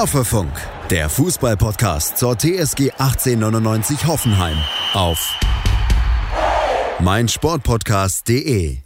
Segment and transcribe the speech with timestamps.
[0.00, 0.50] Hoffefunk,
[0.88, 4.56] der Fußballpodcast zur TSG 1899 Hoffenheim
[4.94, 5.38] auf
[7.00, 8.78] meinsportpodcast.de.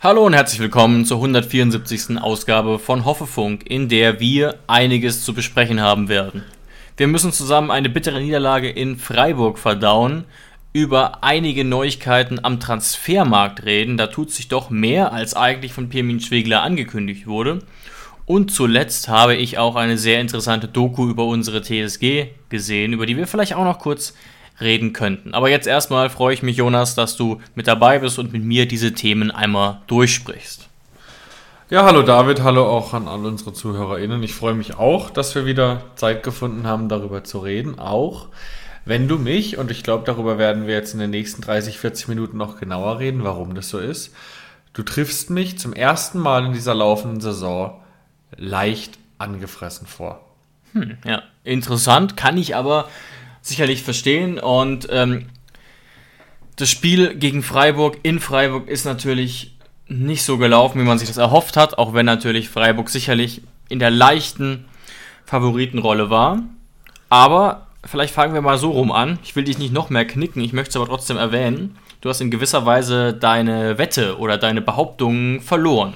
[0.00, 2.18] Hallo und herzlich willkommen zur 174.
[2.18, 6.44] Ausgabe von Hoffefunk, in der wir einiges zu besprechen haben werden.
[6.98, 10.26] Wir müssen zusammen eine bittere Niederlage in Freiburg verdauen,
[10.74, 13.96] über einige Neuigkeiten am Transfermarkt reden.
[13.96, 17.60] Da tut sich doch mehr, als eigentlich von Pirmin Schwegler angekündigt wurde.
[18.28, 23.16] Und zuletzt habe ich auch eine sehr interessante Doku über unsere TSG gesehen, über die
[23.16, 24.12] wir vielleicht auch noch kurz
[24.60, 25.32] reden könnten.
[25.32, 28.68] Aber jetzt erstmal freue ich mich, Jonas, dass du mit dabei bist und mit mir
[28.68, 30.68] diese Themen einmal durchsprichst.
[31.70, 34.22] Ja, hallo David, hallo auch an alle unsere ZuhörerInnen.
[34.22, 37.78] Ich freue mich auch, dass wir wieder Zeit gefunden haben, darüber zu reden.
[37.78, 38.26] Auch
[38.84, 42.08] wenn du mich, und ich glaube, darüber werden wir jetzt in den nächsten 30, 40
[42.08, 44.12] Minuten noch genauer reden, warum das so ist.
[44.74, 47.80] Du triffst mich zum ersten Mal in dieser laufenden Saison
[48.38, 50.24] leicht angefressen vor.
[50.72, 52.88] Hm, ja, interessant, kann ich aber
[53.42, 54.38] sicherlich verstehen.
[54.38, 55.26] Und ähm,
[56.56, 61.16] das Spiel gegen Freiburg in Freiburg ist natürlich nicht so gelaufen, wie man sich das
[61.16, 64.66] erhofft hat, auch wenn natürlich Freiburg sicherlich in der leichten
[65.24, 66.42] Favoritenrolle war.
[67.08, 69.18] Aber vielleicht fangen wir mal so rum an.
[69.22, 71.76] Ich will dich nicht noch mehr knicken, ich möchte es aber trotzdem erwähnen.
[72.00, 75.94] Du hast in gewisser Weise deine Wette oder deine Behauptungen verloren.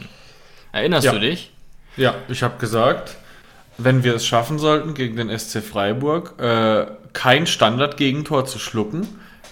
[0.73, 1.13] Erinnerst ja.
[1.13, 1.52] du dich?
[1.97, 3.17] Ja, ich habe gesagt,
[3.79, 9.07] wenn wir es schaffen sollten, gegen den SC Freiburg äh, kein Standardgegentor zu schlucken,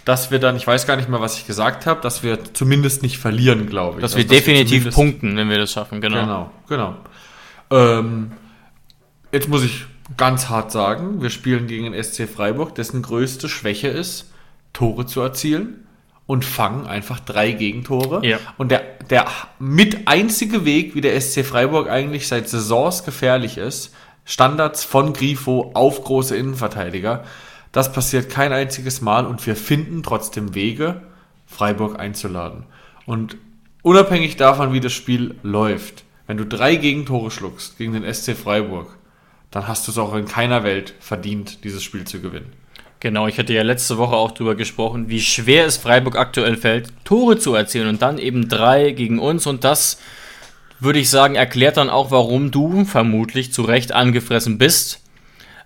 [0.04, 3.02] dass wir dann, ich weiß gar nicht mehr, was ich gesagt habe, dass wir zumindest
[3.02, 4.02] nicht verlieren, glaube ich.
[4.02, 6.20] Dass also, wir definitiv wir punkten, wenn wir das schaffen, genau.
[6.20, 6.96] Genau, genau.
[7.70, 8.32] Ähm,
[9.32, 9.84] jetzt muss ich
[10.16, 14.32] ganz hart sagen, wir spielen gegen den SC Freiburg, dessen größte Schwäche ist,
[14.72, 15.86] Tore zu erzielen
[16.30, 18.24] und fangen einfach drei Gegentore.
[18.24, 18.38] Ja.
[18.56, 19.26] Und der, der
[19.58, 23.92] mit einzige Weg, wie der SC Freiburg eigentlich seit Saisons gefährlich ist,
[24.24, 27.24] Standards von Grifo auf große Innenverteidiger.
[27.72, 31.02] Das passiert kein einziges Mal und wir finden trotzdem Wege,
[31.48, 32.62] Freiburg einzuladen.
[33.06, 33.36] Und
[33.82, 38.96] unabhängig davon, wie das Spiel läuft, wenn du drei Gegentore schluckst gegen den SC Freiburg,
[39.50, 42.52] dann hast du es auch in keiner Welt verdient, dieses Spiel zu gewinnen.
[43.00, 46.92] Genau, ich hatte ja letzte Woche auch darüber gesprochen, wie schwer es Freiburg aktuell fällt,
[47.04, 49.98] Tore zu erzielen und dann eben drei gegen uns und das
[50.80, 55.00] würde ich sagen, erklärt dann auch, warum du vermutlich zu Recht angefressen bist.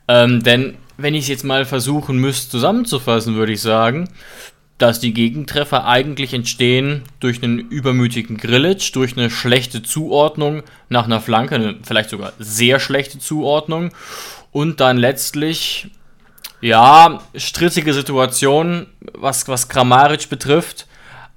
[0.07, 4.09] Ähm, denn wenn ich es jetzt mal versuchen müsste zusammenzufassen, würde ich sagen,
[4.79, 11.21] dass die Gegentreffer eigentlich entstehen durch einen übermütigen Grillage, durch eine schlechte Zuordnung nach einer
[11.21, 13.91] Flanke, eine vielleicht sogar sehr schlechte Zuordnung
[14.53, 15.91] und dann letztlich
[16.65, 20.87] ja, strittige Situation, was, was Grammaric betrifft.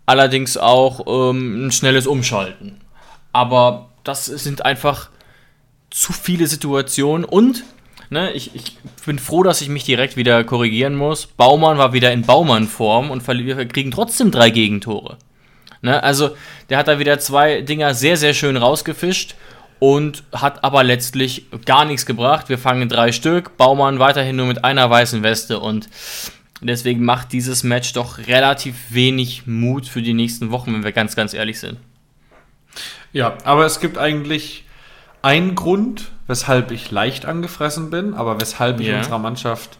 [0.05, 2.79] Allerdings auch ähm, ein schnelles Umschalten.
[3.33, 5.09] Aber das sind einfach
[5.89, 7.65] zu viele Situationen und
[8.09, 11.25] ne, ich, ich bin froh, dass ich mich direkt wieder korrigieren muss.
[11.25, 15.17] Baumann war wieder in Baumann-Form und wir kriegen trotzdem drei Gegentore.
[15.81, 16.37] Ne, also
[16.69, 19.35] der hat da wieder zwei Dinger sehr, sehr schön rausgefischt
[19.79, 22.49] und hat aber letztlich gar nichts gebracht.
[22.49, 25.89] Wir fangen drei Stück, Baumann weiterhin nur mit einer weißen Weste und
[26.61, 31.15] deswegen macht dieses Match doch relativ wenig Mut für die nächsten Wochen, wenn wir ganz,
[31.15, 31.77] ganz ehrlich sind.
[33.13, 34.65] Ja, aber es gibt eigentlich
[35.21, 38.99] einen Grund, weshalb ich leicht angefressen bin, aber weshalb ich yeah.
[38.99, 39.77] unserer Mannschaft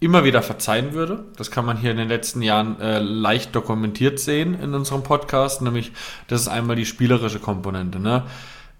[0.00, 1.24] immer wieder verzeihen würde.
[1.36, 5.62] Das kann man hier in den letzten Jahren äh, leicht dokumentiert sehen in unserem Podcast,
[5.62, 5.92] nämlich
[6.28, 7.98] das ist einmal die spielerische Komponente.
[7.98, 8.22] Ne?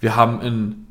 [0.01, 0.87] Wir haben, in,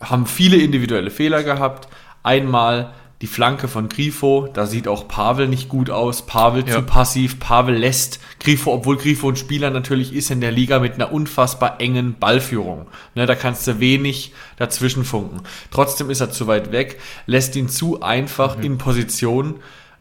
[0.00, 1.88] haben viele individuelle Fehler gehabt.
[2.22, 2.92] Einmal
[3.22, 6.26] die Flanke von Grifo, da sieht auch Pavel nicht gut aus.
[6.26, 6.74] Pavel ja.
[6.74, 7.38] zu passiv.
[7.38, 11.80] Pavel lässt Grifo, obwohl Grifo ein Spieler natürlich ist in der Liga mit einer unfassbar
[11.80, 12.88] engen Ballführung.
[13.14, 15.42] Ne, da kannst du wenig dazwischen funken.
[15.70, 18.64] Trotzdem ist er zu weit weg, lässt ihn zu einfach mhm.
[18.64, 19.54] in Position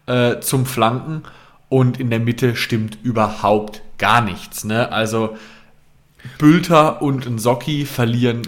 [0.07, 1.22] äh, zum Flanken
[1.69, 4.63] und in der Mitte stimmt überhaupt gar nichts.
[4.63, 4.92] Ne?
[4.92, 5.38] Also
[6.38, 8.44] Bülter und Nsocki verlieren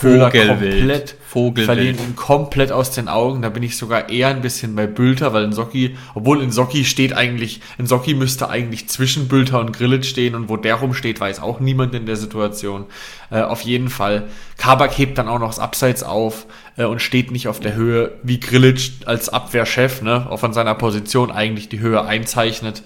[0.00, 1.66] Höhler komplett, Vogelwild.
[1.66, 3.42] verlieren ihn komplett aus den Augen.
[3.42, 7.60] Da bin ich sogar eher ein bisschen bei Bülter, weil Nsocki, obwohl Nsocki steht eigentlich,
[7.80, 11.94] Nsocki müsste eigentlich zwischen Bülter und Grillit stehen und wo der rumsteht, weiß auch niemand
[11.94, 12.86] in der Situation.
[13.30, 14.24] Äh, auf jeden Fall.
[14.56, 16.46] Kabak hebt dann auch noch das Abseits auf
[16.76, 20.74] äh, und steht nicht auf der Höhe, wie Grillit als Abwehrchef, ne, auch von seiner
[20.74, 22.82] Position eigentlich die Höhe einzeichnet.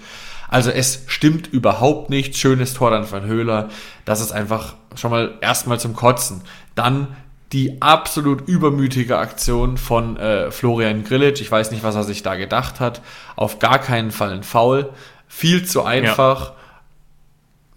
[0.49, 2.37] Also es stimmt überhaupt nicht.
[2.37, 3.69] Schönes Tor dann von Höhler.
[4.05, 6.41] Das ist einfach schon mal erstmal zum Kotzen.
[6.75, 7.15] Dann
[7.51, 11.41] die absolut übermütige Aktion von äh, Florian Grillitsch.
[11.41, 13.01] Ich weiß nicht, was er sich da gedacht hat.
[13.35, 14.89] Auf gar keinen Fall ein Foul.
[15.27, 16.53] Viel zu einfach.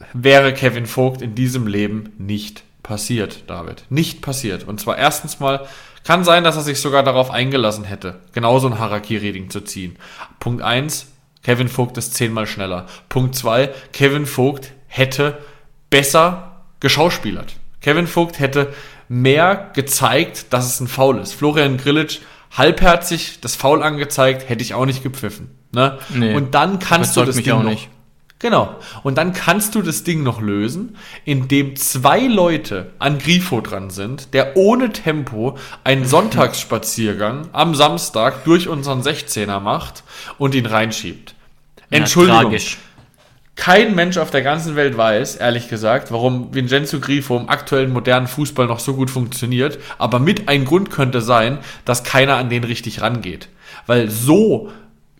[0.00, 0.06] Ja.
[0.12, 3.84] Wäre Kevin Vogt in diesem Leben nicht passiert, David.
[3.90, 4.64] Nicht passiert.
[4.64, 5.66] Und zwar erstens mal
[6.04, 9.96] Kann sein, dass er sich sogar darauf eingelassen hätte, genauso ein Harakiri-Ding zu ziehen.
[10.38, 11.08] Punkt 1,
[11.42, 12.86] Kevin Vogt ist zehnmal schneller.
[13.08, 15.38] Punkt 2, Kevin Vogt hätte
[15.90, 17.54] besser geschauspielert.
[17.80, 18.72] Kevin Vogt hätte
[19.08, 21.34] mehr gezeigt, dass es ein Foul ist.
[21.34, 22.18] Florian Grillitsch
[22.50, 25.50] halbherzig das Foul angezeigt, hätte ich auch nicht gepfiffen.
[25.72, 25.98] Ne?
[26.08, 27.88] Nee, und dann kannst du das Ding noch, nicht.
[28.38, 28.76] Genau.
[29.02, 34.34] Und dann kannst du das Ding noch lösen, indem zwei Leute an Grifo dran sind,
[34.34, 40.04] der ohne Tempo einen Sonntagsspaziergang am Samstag durch unseren 16er macht
[40.36, 41.34] und ihn reinschiebt.
[41.90, 42.42] Entschuldigung.
[42.42, 42.78] tragisch.
[43.54, 48.26] Kein Mensch auf der ganzen Welt weiß, ehrlich gesagt, warum Vincenzo Grifo im aktuellen modernen
[48.26, 52.64] Fußball noch so gut funktioniert, aber mit ein Grund könnte sein, dass keiner an den
[52.64, 53.48] richtig rangeht.
[53.86, 54.70] Weil so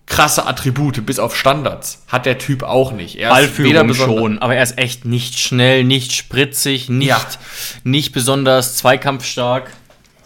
[0.07, 3.17] krasse Attribute bis auf Standards hat der Typ auch nicht.
[3.17, 7.21] Er Ballführung schon, aber er ist echt nicht schnell, nicht spritzig, nicht, ja.
[7.85, 9.71] nicht besonders zweikampfstark.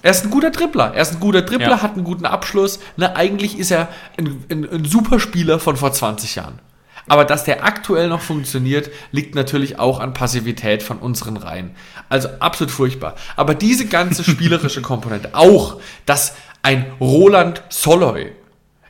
[0.03, 0.93] Er ist ein guter Dribbler.
[0.95, 1.83] Er ist ein guter Dribbler, ja.
[1.83, 2.79] hat einen guten Abschluss.
[2.97, 6.59] Ne, eigentlich ist er ein, ein, ein Superspieler von vor 20 Jahren.
[7.07, 11.75] Aber dass der aktuell noch funktioniert, liegt natürlich auch an Passivität von unseren Reihen.
[12.09, 13.15] Also absolut furchtbar.
[13.37, 18.33] Aber diese ganze spielerische Komponente, auch, dass ein Roland Soloy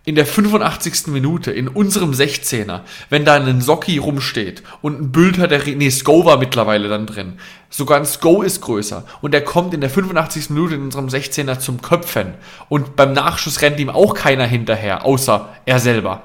[0.04, 1.08] in der 85.
[1.08, 2.80] Minute in unserem 16er,
[3.10, 7.34] wenn da ein Socki rumsteht und ein Bülter, der, nee, Sko war mittlerweile dann drin.
[7.68, 9.04] Sogar ein Sko ist größer.
[9.20, 10.50] Und der kommt in der 85.
[10.50, 12.34] Minute in unserem 16er zum Köpfen.
[12.68, 16.22] Und beim Nachschuss rennt ihm auch keiner hinterher, außer er selber.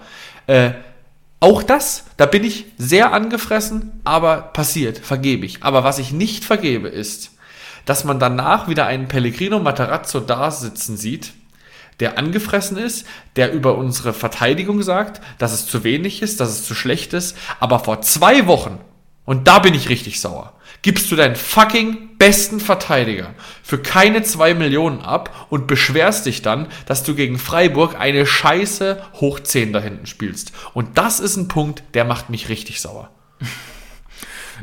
[0.47, 0.71] Äh,
[1.41, 5.63] auch das, da bin ich sehr angefressen, aber passiert, vergebe ich.
[5.63, 7.31] Aber was ich nicht vergebe ist,
[7.85, 11.33] dass man danach wieder einen Pellegrino Materazzo da sitzen sieht,
[11.99, 13.05] der angefressen ist,
[13.35, 17.37] der über unsere Verteidigung sagt, dass es zu wenig ist, dass es zu schlecht ist,
[17.59, 18.79] aber vor zwei Wochen,
[19.23, 23.33] und da bin ich richtig sauer, gibst du deinen fucking besten Verteidiger
[23.63, 29.01] für keine zwei Millionen ab und beschwerst dich dann, dass du gegen Freiburg eine scheiße
[29.15, 30.51] Hoch 10 da hinten spielst.
[30.73, 33.09] Und das ist ein Punkt, der macht mich richtig sauer.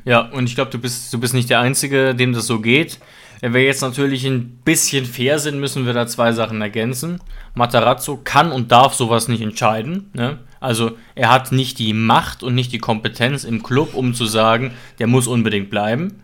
[0.06, 2.98] Ja, und ich glaube, du bist, du bist nicht der Einzige, dem das so geht.
[3.42, 7.18] Wenn wir jetzt natürlich ein bisschen fair sind, müssen wir da zwei Sachen ergänzen.
[7.56, 10.10] Matarazzo kann und darf sowas nicht entscheiden.
[10.14, 10.38] Ne?
[10.60, 14.70] Also er hat nicht die Macht und nicht die Kompetenz im Club, um zu sagen,
[15.00, 16.22] der muss unbedingt bleiben.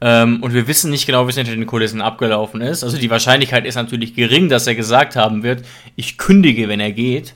[0.00, 2.84] Ähm, und wir wissen nicht genau, wie es hinter den Kulissen abgelaufen ist.
[2.84, 5.64] Also die Wahrscheinlichkeit ist natürlich gering, dass er gesagt haben wird,
[5.96, 7.34] ich kündige, wenn er geht.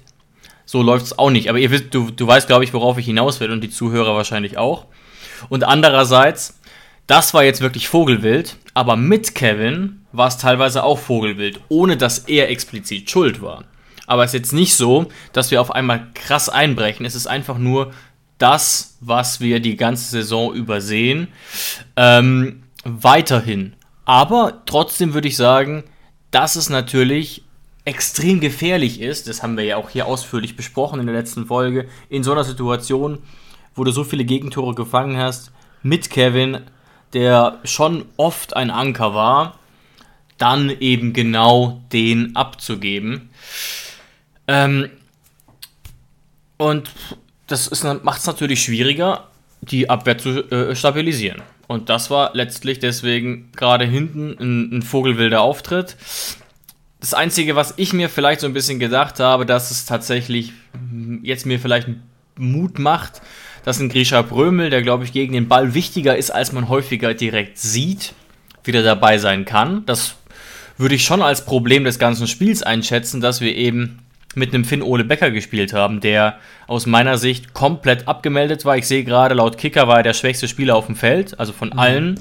[0.67, 1.49] So läuft es auch nicht.
[1.49, 4.15] Aber ihr wisst, du, du weißt, glaube ich, worauf ich hinaus will und die Zuhörer
[4.15, 4.87] wahrscheinlich auch.
[5.49, 6.56] Und andererseits,
[7.07, 12.21] das war jetzt wirklich Vogelwild, aber mit Kevin war es teilweise auch Vogelwild, ohne dass
[12.21, 13.65] er explizit schuld war.
[14.07, 17.05] Aber es ist jetzt nicht so, dass wir auf einmal krass einbrechen.
[17.07, 17.93] Es ist einfach nur
[18.39, 21.29] das, was wir die ganze Saison übersehen.
[21.97, 23.75] Ähm, weiterhin.
[24.05, 25.85] Aber trotzdem würde ich sagen,
[26.31, 27.43] dass es natürlich
[27.85, 31.89] extrem gefährlich ist, das haben wir ja auch hier ausführlich besprochen in der letzten Folge,
[32.09, 33.19] in so einer Situation,
[33.75, 36.63] wo du so viele Gegentore gefangen hast, mit Kevin
[37.13, 39.59] der schon oft ein Anker war,
[40.39, 43.31] dann eben genau den abzugeben.
[44.49, 44.91] Ähm,
[46.57, 46.91] und
[47.47, 49.29] das macht es natürlich schwieriger,
[49.61, 51.43] die Abwehr zu äh, stabilisieren.
[51.69, 55.97] Und das war letztlich deswegen gerade hinten ein, ein vogelwilder Auftritt.
[57.01, 60.53] Das Einzige, was ich mir vielleicht so ein bisschen gedacht habe, dass es tatsächlich
[61.23, 61.89] jetzt mir vielleicht
[62.39, 63.23] Mut macht,
[63.67, 67.15] dass ein Grisha Brömel, der glaube ich gegen den Ball wichtiger ist, als man häufiger
[67.15, 68.15] direkt sieht,
[68.63, 69.85] wieder dabei sein kann.
[69.87, 70.15] Das
[70.79, 73.99] würde ich schon als Problem des ganzen Spiels einschätzen, dass wir eben
[74.37, 78.77] mit einem Finn Ole Becker gespielt haben, der aus meiner Sicht komplett abgemeldet war.
[78.77, 81.71] Ich sehe gerade, laut Kicker war er der schwächste Spieler auf dem Feld, also von
[81.71, 81.79] mhm.
[81.81, 82.21] allen,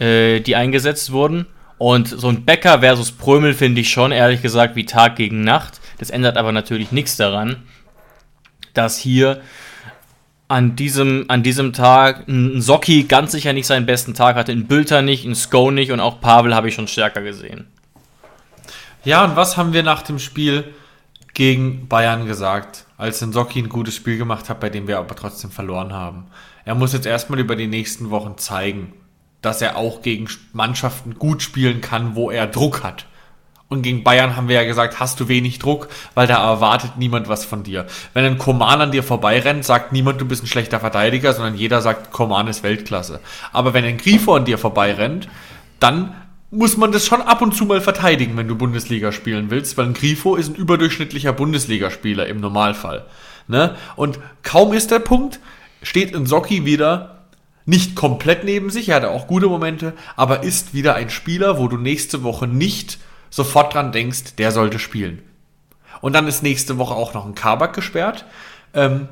[0.00, 1.46] äh, die eingesetzt wurden.
[1.78, 5.80] Und so ein Becker versus Prömel finde ich schon, ehrlich gesagt, wie Tag gegen Nacht.
[5.96, 7.62] Das ändert aber natürlich nichts daran,
[8.74, 9.40] dass hier
[10.48, 14.66] an diesem, an diesem Tag ein Socki ganz sicher nicht seinen besten Tag hatte, ein
[14.66, 17.68] Bülter nicht, ein Sko nicht und auch Pavel habe ich schon stärker gesehen.
[19.04, 20.64] Ja, und was haben wir nach dem Spiel
[21.34, 25.50] gegen Bayern gesagt, als Socki ein gutes Spiel gemacht hat, bei dem wir aber trotzdem
[25.50, 26.26] verloren haben?
[26.64, 28.92] Er muss jetzt erstmal über die nächsten Wochen zeigen,
[29.40, 33.06] dass er auch gegen Mannschaften gut spielen kann, wo er Druck hat.
[33.72, 37.30] Und gegen Bayern haben wir ja gesagt, hast du wenig Druck, weil da erwartet niemand
[37.30, 37.86] was von dir.
[38.12, 41.80] Wenn ein Koman an dir vorbeirennt, sagt niemand, du bist ein schlechter Verteidiger, sondern jeder
[41.80, 43.20] sagt, Koman ist Weltklasse.
[43.50, 45.26] Aber wenn ein Grifo an dir vorbeirennt,
[45.80, 46.14] dann
[46.50, 49.86] muss man das schon ab und zu mal verteidigen, wenn du Bundesliga spielen willst, weil
[49.86, 53.06] ein Grifo ist ein überdurchschnittlicher Bundesligaspieler im Normalfall.
[53.48, 53.74] Ne?
[53.96, 55.40] Und kaum ist der Punkt,
[55.82, 57.22] steht ein Socki wieder
[57.64, 61.68] nicht komplett neben sich, er hatte auch gute Momente, aber ist wieder ein Spieler, wo
[61.68, 62.98] du nächste Woche nicht
[63.32, 65.22] sofort dran denkst, der sollte spielen.
[66.00, 68.26] Und dann ist nächste Woche auch noch ein Kabak gesperrt.
[68.74, 69.08] Ähm,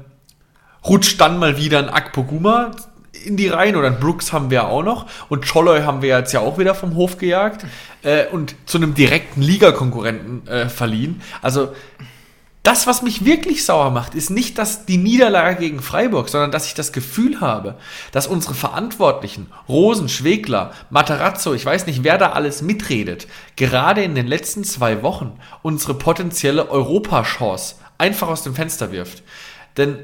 [0.86, 2.72] rutscht dann mal wieder ein Akpoguma
[3.24, 6.32] in die Reihen oder ein Brooks haben wir auch noch und Choloy haben wir jetzt
[6.32, 7.66] ja auch wieder vom Hof gejagt
[8.02, 11.20] äh, und zu einem direkten Ligakonkurrenten äh, verliehen.
[11.42, 11.74] Also
[12.62, 16.66] das, was mich wirklich sauer macht, ist nicht dass die Niederlage gegen Freiburg, sondern dass
[16.66, 17.76] ich das Gefühl habe,
[18.12, 24.14] dass unsere Verantwortlichen, Rosen, Schwegler, Materazzo, ich weiß nicht, wer da alles mitredet, gerade in
[24.14, 29.22] den letzten zwei Wochen unsere potenzielle Europachance einfach aus dem Fenster wirft.
[29.78, 29.98] Denn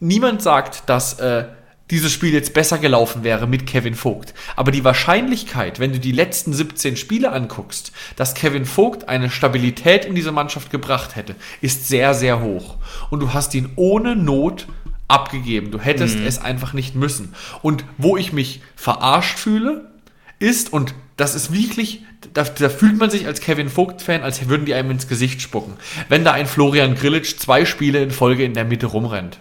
[0.00, 1.44] niemand sagt, dass äh,
[1.92, 4.32] dieses Spiel jetzt besser gelaufen wäre mit Kevin Vogt.
[4.56, 10.06] Aber die Wahrscheinlichkeit, wenn du die letzten 17 Spiele anguckst, dass Kevin Vogt eine Stabilität
[10.06, 12.78] in diese Mannschaft gebracht hätte, ist sehr, sehr hoch.
[13.10, 14.66] Und du hast ihn ohne Not
[15.06, 15.70] abgegeben.
[15.70, 16.26] Du hättest mhm.
[16.26, 17.34] es einfach nicht müssen.
[17.60, 19.90] Und wo ich mich verarscht fühle,
[20.38, 24.64] ist, und das ist wirklich, da, da fühlt man sich als Kevin Vogt-Fan, als würden
[24.64, 25.74] die einem ins Gesicht spucken,
[26.08, 29.38] wenn da ein Florian Grillitsch zwei Spiele in Folge in der Mitte rumrennt.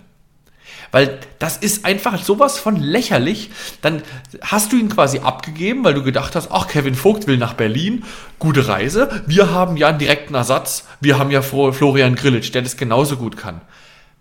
[0.92, 3.50] Weil das ist einfach sowas von lächerlich.
[3.82, 4.02] Dann
[4.42, 8.04] hast du ihn quasi abgegeben, weil du gedacht hast, ach, Kevin Vogt will nach Berlin,
[8.40, 9.24] gute Reise.
[9.26, 10.86] Wir haben ja einen direkten Ersatz.
[11.00, 13.62] Wir haben ja Florian Grillitsch, der das genauso gut kann.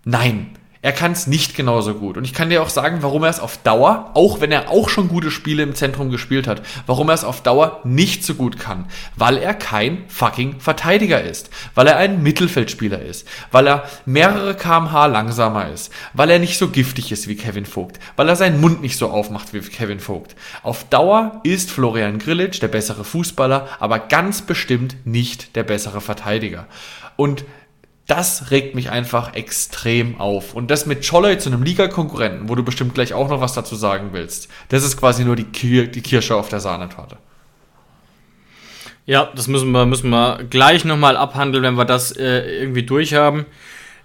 [0.05, 0.51] Nein,
[0.83, 2.17] er kann es nicht genauso gut.
[2.17, 4.89] Und ich kann dir auch sagen, warum er es auf Dauer, auch wenn er auch
[4.89, 8.59] schon gute Spiele im Zentrum gespielt hat, warum er es auf Dauer nicht so gut
[8.59, 8.87] kann.
[9.15, 11.51] Weil er kein fucking Verteidiger ist.
[11.75, 13.27] Weil er ein Mittelfeldspieler ist.
[13.51, 15.91] Weil er mehrere kmh langsamer ist.
[16.13, 17.99] Weil er nicht so giftig ist wie Kevin Vogt.
[18.15, 20.35] Weil er seinen Mund nicht so aufmacht wie Kevin Vogt.
[20.63, 26.65] Auf Dauer ist Florian Grillitsch der bessere Fußballer, aber ganz bestimmt nicht der bessere Verteidiger.
[27.17, 27.45] Und
[28.07, 30.53] das regt mich einfach extrem auf.
[30.53, 33.75] Und das mit Cholley zu einem Liga-Konkurrenten, wo du bestimmt gleich auch noch was dazu
[33.75, 37.17] sagen willst, das ist quasi nur die, Kir die Kirsche auf der Sahnetorte.
[39.05, 43.45] Ja, das müssen wir, müssen wir gleich nochmal abhandeln, wenn wir das äh, irgendwie durchhaben.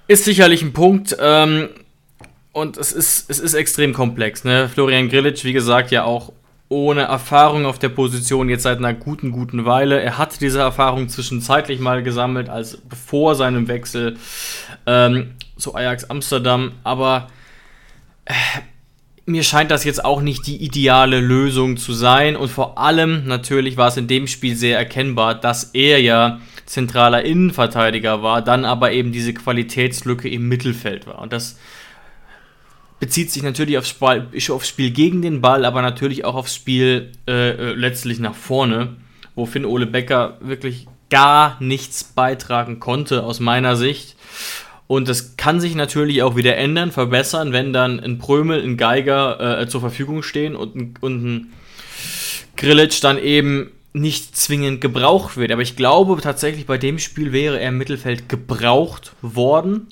[0.08, 1.16] Ist sicherlich ein Punkt.
[1.20, 1.68] Ähm,
[2.52, 4.44] und es ist, es ist extrem komplex.
[4.44, 4.68] Ne?
[4.68, 6.32] Florian Grillitsch, wie gesagt, ja auch
[6.68, 10.00] ohne Erfahrung auf der Position jetzt seit einer guten, guten Weile.
[10.00, 14.16] Er hat diese Erfahrung zwischenzeitlich mal gesammelt, als vor seinem Wechsel
[14.86, 16.72] ähm, zu Ajax Amsterdam.
[16.82, 17.28] Aber
[18.24, 18.32] äh,
[19.26, 22.34] mir scheint das jetzt auch nicht die ideale Lösung zu sein.
[22.34, 27.24] Und vor allem natürlich war es in dem Spiel sehr erkennbar, dass er ja zentraler
[27.24, 31.20] Innenverteidiger war, dann aber eben diese Qualitätslücke im Mittelfeld war.
[31.20, 31.58] Und das
[32.98, 37.12] bezieht sich natürlich aufs Spiel, aufs Spiel gegen den Ball, aber natürlich auch aufs Spiel
[37.28, 38.96] äh, äh, letztlich nach vorne,
[39.34, 44.16] wo Finn Ole Becker wirklich gar nichts beitragen konnte aus meiner Sicht.
[44.86, 49.60] Und das kann sich natürlich auch wieder ändern, verbessern, wenn dann ein Prömel, ein Geiger
[49.60, 51.52] äh, zur Verfügung stehen und, ein, und ein
[52.56, 55.50] Grillitsch dann eben nicht zwingend gebraucht wird.
[55.50, 59.88] Aber ich glaube tatsächlich, bei dem Spiel wäre er im Mittelfeld gebraucht worden.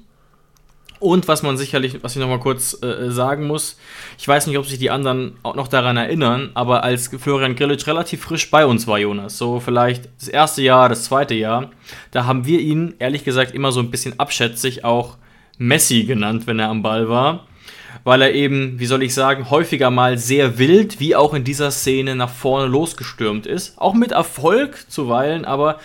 [1.04, 3.76] Und was man sicherlich, was ich nochmal kurz äh, sagen muss,
[4.16, 7.86] ich weiß nicht, ob sich die anderen auch noch daran erinnern, aber als Florian Grillitsch
[7.86, 11.72] relativ frisch bei uns war, Jonas, so vielleicht das erste Jahr, das zweite Jahr,
[12.10, 15.18] da haben wir ihn ehrlich gesagt immer so ein bisschen abschätzig auch
[15.58, 17.48] Messi genannt, wenn er am Ball war,
[18.04, 21.70] weil er eben, wie soll ich sagen, häufiger mal sehr wild, wie auch in dieser
[21.70, 23.76] Szene nach vorne losgestürmt ist.
[23.76, 25.80] Auch mit Erfolg zuweilen, aber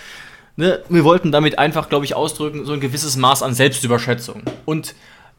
[0.60, 4.44] ne, wir wollten damit einfach, glaube ich, ausdrücken, so ein gewisses Maß an Selbstüberschätzung.
[4.66, 4.94] Und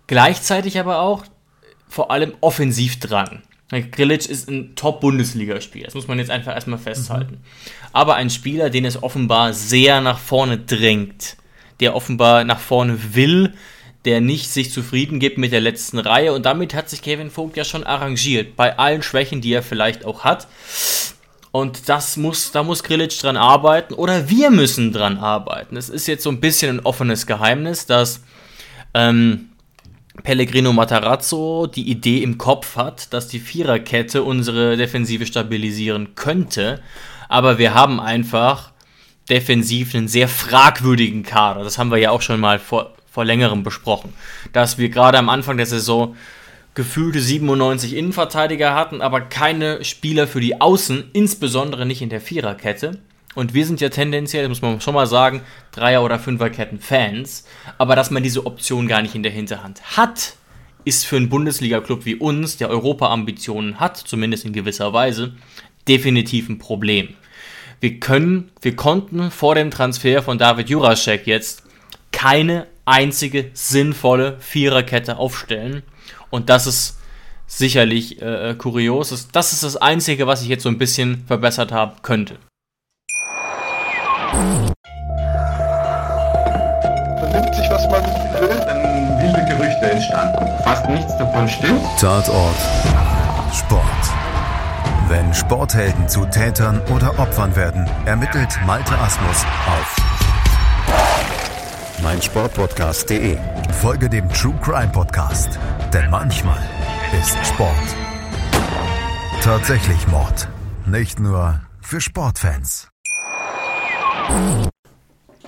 [0.07, 1.25] gleichzeitig aber auch
[1.89, 3.43] vor allem offensiv dran.
[3.93, 7.35] Grilic ist ein Top-Bundesligaspieler, das muss man jetzt einfach erstmal festhalten.
[7.35, 7.91] Mhm.
[7.93, 11.37] Aber ein Spieler, den es offenbar sehr nach vorne drängt,
[11.79, 13.53] der offenbar nach vorne will,
[14.07, 16.33] der nicht sich zufrieden gibt mit der letzten Reihe.
[16.33, 20.05] Und damit hat sich Kevin Vogt ja schon arrangiert, bei allen Schwächen, die er vielleicht
[20.05, 20.49] auch hat.
[21.53, 25.77] Und das muss, da muss Grilic dran arbeiten oder wir müssen dran arbeiten.
[25.77, 28.23] Es ist jetzt so ein bisschen ein offenes Geheimnis, dass
[28.95, 29.51] ähm,
[30.23, 36.83] Pellegrino Matarazzo die Idee im Kopf hat, dass die Viererkette unsere Defensive stabilisieren könnte.
[37.29, 38.71] Aber wir haben einfach
[39.29, 41.65] defensiv einen sehr fragwürdigen Kader.
[41.65, 44.13] Das haben wir ja auch schon mal vor, vor längerem besprochen.
[44.53, 46.17] Dass wir gerade am Anfang der Saison
[46.75, 52.99] gefühlte 97 Innenverteidiger hatten, aber keine Spieler für die Außen, insbesondere nicht in der Viererkette.
[53.35, 57.45] Und wir sind ja tendenziell, muss man schon mal sagen, Dreier- oder Fünferketten-Fans.
[57.79, 60.35] Aber dass man diese Option gar nicht in der Hinterhand hat,
[60.85, 65.35] ist für einen Bundesliga-Club wie uns, der Europa-Ambitionen hat, zumindest in gewisser Weise,
[65.87, 67.11] definitiv ein Problem.
[67.81, 71.63] Wir können, wir konnten vor dem Transfer von David Jurasek jetzt
[72.13, 75.83] keine einzige sinnvolle Viererkette aufstellen.
[76.31, 76.97] Und das ist
[77.47, 79.29] sicherlich äh, äh kurios.
[79.33, 82.39] Das ist das Einzige, was ich jetzt so ein bisschen verbessert habe könnte.
[84.33, 84.73] Man
[87.33, 88.05] nimmt sich, was man
[88.41, 90.47] will, dann wilde Gerüchte entstanden.
[90.63, 91.83] Fast nichts davon stimmt.
[91.99, 92.57] Tatort.
[93.53, 93.85] Sport.
[95.09, 100.10] Wenn Sporthelden zu Tätern oder Opfern werden, ermittelt Malte Asmus auf
[102.03, 103.37] meinsportpodcast.de.
[103.81, 105.59] Folge dem True Crime Podcast,
[105.93, 106.63] denn manchmal
[107.21, 107.97] ist Sport
[109.43, 110.49] tatsächlich Mord.
[110.87, 112.89] Nicht nur für Sportfans.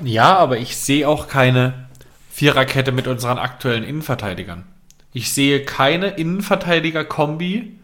[0.02, 1.88] Ja, aber ich sehe auch keine
[2.30, 4.64] Viererkette mit unseren aktuellen Innenverteidigern.
[5.12, 7.78] Ich sehe keine Innenverteidiger-Kombi,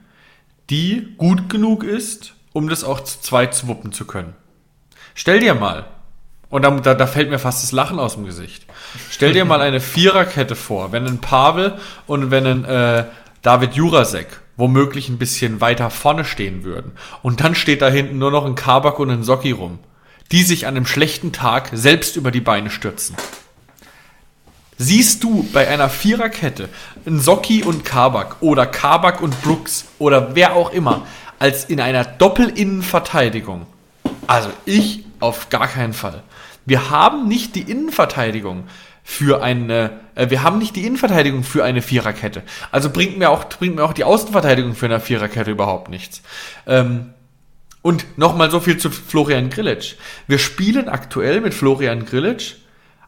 [0.71, 4.35] die gut genug ist, um das auch zu zweit zu wuppen zu können.
[5.15, 5.87] Stell dir mal,
[6.50, 8.64] und da, da, da fällt mir fast das Lachen aus dem Gesicht.
[9.11, 11.75] Stell dir mal eine Viererkette vor, wenn ein Pavel
[12.07, 13.05] und wenn ein äh,
[13.43, 16.93] David Jurasek womöglich ein bisschen weiter vorne stehen würden.
[17.23, 19.78] Und dann steht da hinten nur noch ein Kabak und ein Socki rum,
[20.33, 23.17] die sich an einem schlechten Tag selbst über die Beine stürzen.
[24.76, 26.69] Siehst du bei einer Viererkette
[27.07, 31.07] ein Socki und Kabak oder Kabak und Brooks oder wer auch immer
[31.38, 33.67] als in einer Doppelinnenverteidigung?
[34.26, 36.23] Also ich auf gar keinen Fall.
[36.69, 38.65] Wir haben nicht die Innenverteidigung
[39.03, 42.43] für eine, äh, wir haben nicht die Innenverteidigung für eine Viererkette.
[42.71, 46.21] Also bringt mir auch, bringt mir auch die Außenverteidigung für eine Viererkette überhaupt nichts.
[46.67, 47.15] Ähm,
[47.81, 49.95] und nochmal so viel zu Florian Grillitsch.
[50.27, 52.57] Wir spielen aktuell mit Florian Grillitsch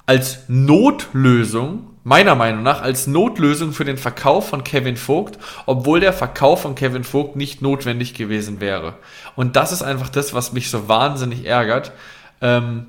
[0.07, 6.15] als Notlösung, meiner Meinung nach, als Notlösung für den Verkauf von Kevin Vogt, obwohl der
[6.15, 8.95] Verkauf von Kevin Vogt nicht notwendig gewesen wäre.
[9.37, 11.93] Und das ist einfach das, was mich so wahnsinnig ärgert.
[12.41, 12.87] Ähm,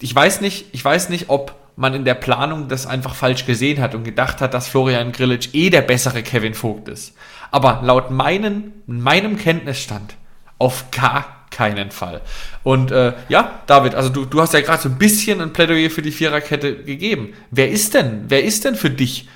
[0.00, 3.80] ich weiß nicht, ich weiß nicht, ob man in der Planung das einfach falsch gesehen
[3.80, 7.14] hat und gedacht hat, dass Florian Grillitsch eh der bessere Kevin Vogt ist.
[7.50, 10.16] Aber laut meinen, meinem Kenntnisstand
[10.58, 12.20] auf gar keinen Fall.
[12.62, 15.88] Und äh, ja, David, also du, du hast ja gerade so ein bisschen ein Plädoyer
[15.88, 17.32] für die Viererkette gegeben.
[17.50, 19.28] Wer ist denn, wer ist denn für dich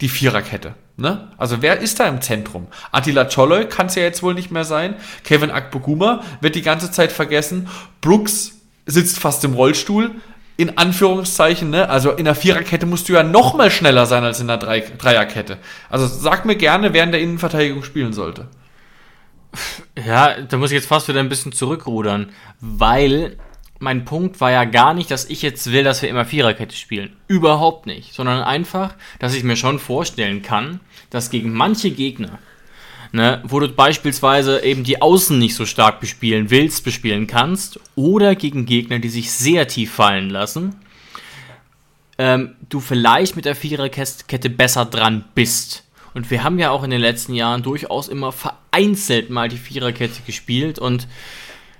[0.00, 0.74] die Viererkette?
[0.96, 1.28] Ne?
[1.36, 2.68] Also wer ist da im Zentrum?
[2.90, 4.94] Attila Choloy kann es ja jetzt wohl nicht mehr sein.
[5.24, 7.68] Kevin Akboguma wird die ganze Zeit vergessen.
[8.00, 8.57] Brooks
[8.88, 10.10] sitzt fast im Rollstuhl.
[10.56, 11.88] In Anführungszeichen, ne?
[11.88, 15.58] Also in der Viererkette musst du ja noch mal schneller sein als in der Dreierkette.
[15.88, 18.48] Also sag mir gerne, wer in der Innenverteidigung spielen sollte.
[20.04, 23.36] Ja, da muss ich jetzt fast wieder ein bisschen zurückrudern, weil
[23.78, 27.16] mein Punkt war ja gar nicht, dass ich jetzt will, dass wir immer Viererkette spielen.
[27.28, 28.12] Überhaupt nicht.
[28.12, 32.40] Sondern einfach, dass ich mir schon vorstellen kann, dass gegen manche Gegner,
[33.12, 38.34] ne, wo du beispielsweise eben die Außen nicht so stark bespielen willst, bespielen kannst, oder
[38.34, 40.76] gegen Gegner, die sich sehr tief fallen lassen,
[42.18, 45.84] ähm, du vielleicht mit der Viererkette besser dran bist.
[46.14, 50.22] Und wir haben ja auch in den letzten Jahren durchaus immer vereinzelt mal die Viererkette
[50.26, 50.78] gespielt.
[50.78, 51.06] Und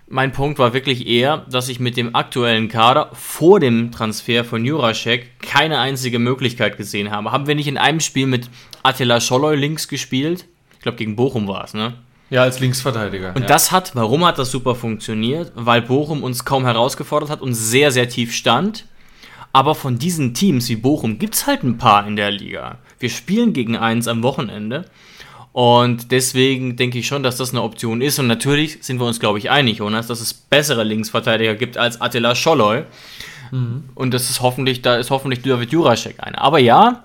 [0.07, 4.65] mein Punkt war wirklich eher, dass ich mit dem aktuellen Kader vor dem Transfer von
[4.65, 7.33] Jurasek keine einzige Möglichkeit gesehen habe.
[7.33, 8.49] Haben wir nicht in einem Spiel mit
[8.83, 10.47] Attila Scholloy links gespielt?
[10.79, 11.95] Ich glaube, gegen Bochum war es, ne?
[12.31, 13.35] Ja, als Linksverteidiger.
[13.35, 13.49] Und ja.
[13.49, 15.53] das hat, warum hat das super funktioniert?
[15.55, 18.85] Weil Bochum uns kaum herausgefordert hat und sehr, sehr tief stand.
[19.53, 22.79] Aber von diesen Teams wie Bochum gibt es halt ein paar in der Liga.
[22.99, 24.85] Wir spielen gegen eins am Wochenende.
[25.53, 28.19] Und deswegen denke ich schon, dass das eine Option ist.
[28.19, 32.01] Und natürlich sind wir uns, glaube ich, einig, Jonas, dass es bessere Linksverteidiger gibt als
[32.01, 32.85] Attila Scholloy.
[33.51, 33.85] Mhm.
[33.95, 36.43] Und das ist hoffentlich, da ist hoffentlich David Juracek einer.
[36.43, 37.05] Aber ja,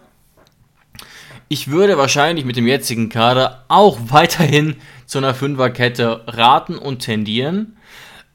[1.49, 4.75] ich würde wahrscheinlich mit dem jetzigen Kader auch weiterhin
[5.05, 7.77] zu einer Fünferkette raten und tendieren.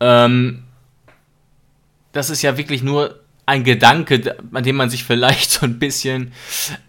[0.01, 0.65] Ähm,
[2.13, 6.33] das ist ja wirklich nur ein Gedanke, an dem man sich vielleicht so ein bisschen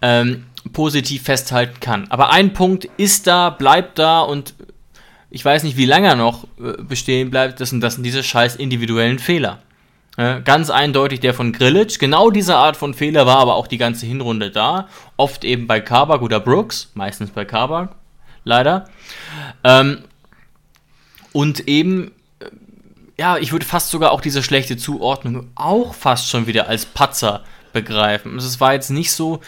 [0.01, 2.08] ähm, positiv festhalten kann.
[2.10, 4.53] Aber ein Punkt ist da, bleibt da und
[5.32, 7.62] ich weiß nicht, wie lange er noch äh, bestehen bleibt.
[7.62, 9.62] Das sind, das sind diese scheiß individuellen Fehler.
[10.19, 11.97] Ja, ganz eindeutig der von Grillitsch.
[11.97, 14.89] Genau diese Art von Fehler war aber auch die ganze Hinrunde da.
[15.15, 17.95] Oft eben bei Kabak oder Brooks, meistens bei Kabak,
[18.43, 18.89] leider.
[19.63, 20.03] Ähm,
[21.32, 22.12] und eben
[23.19, 27.43] ja, ich würde fast sogar auch diese schlechte Zuordnung auch fast schon wieder als Patzer
[27.73, 28.38] begreifen.
[28.38, 29.41] Es war jetzt nicht so.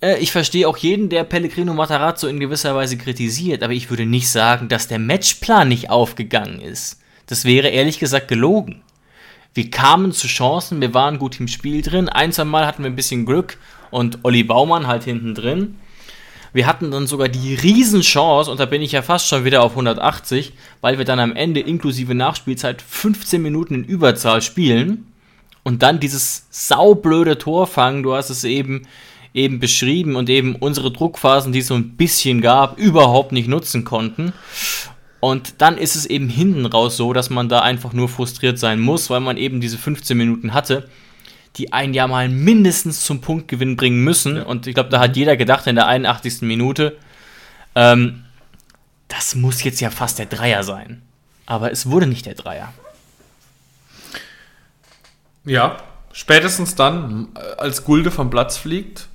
[0.00, 4.06] Äh, ich verstehe auch jeden, der Pellegrino Matarazzo in gewisser Weise kritisiert, aber ich würde
[4.06, 7.01] nicht sagen, dass der Matchplan nicht aufgegangen ist.
[7.32, 8.82] Das wäre ehrlich gesagt gelogen.
[9.54, 12.10] Wir kamen zu Chancen, wir waren gut im Spiel drin.
[12.10, 13.56] Ein, hatten wir ein bisschen Glück
[13.90, 15.76] und Olli Baumann halt hinten drin.
[16.52, 19.70] Wir hatten dann sogar die Riesenchance, und da bin ich ja fast schon wieder auf
[19.70, 25.06] 180, weil wir dann am Ende inklusive Nachspielzeit 15 Minuten in Überzahl spielen
[25.62, 28.82] und dann dieses saublöde Tor fangen, du hast es eben,
[29.32, 33.84] eben beschrieben und eben unsere Druckphasen, die es so ein bisschen gab, überhaupt nicht nutzen
[33.84, 34.34] konnten.
[35.22, 38.80] Und dann ist es eben hinten raus so, dass man da einfach nur frustriert sein
[38.80, 40.88] muss, weil man eben diese 15 Minuten hatte,
[41.54, 44.38] die einen ja mal mindestens zum Punktgewinn bringen müssen.
[44.38, 44.42] Ja.
[44.42, 46.42] Und ich glaube, da hat jeder gedacht in der 81.
[46.42, 46.98] Minute,
[47.76, 48.24] ähm,
[49.06, 51.02] das muss jetzt ja fast der Dreier sein.
[51.46, 52.74] Aber es wurde nicht der Dreier.
[55.44, 55.76] Ja,
[56.12, 59.06] spätestens dann, als Gulde vom Platz fliegt,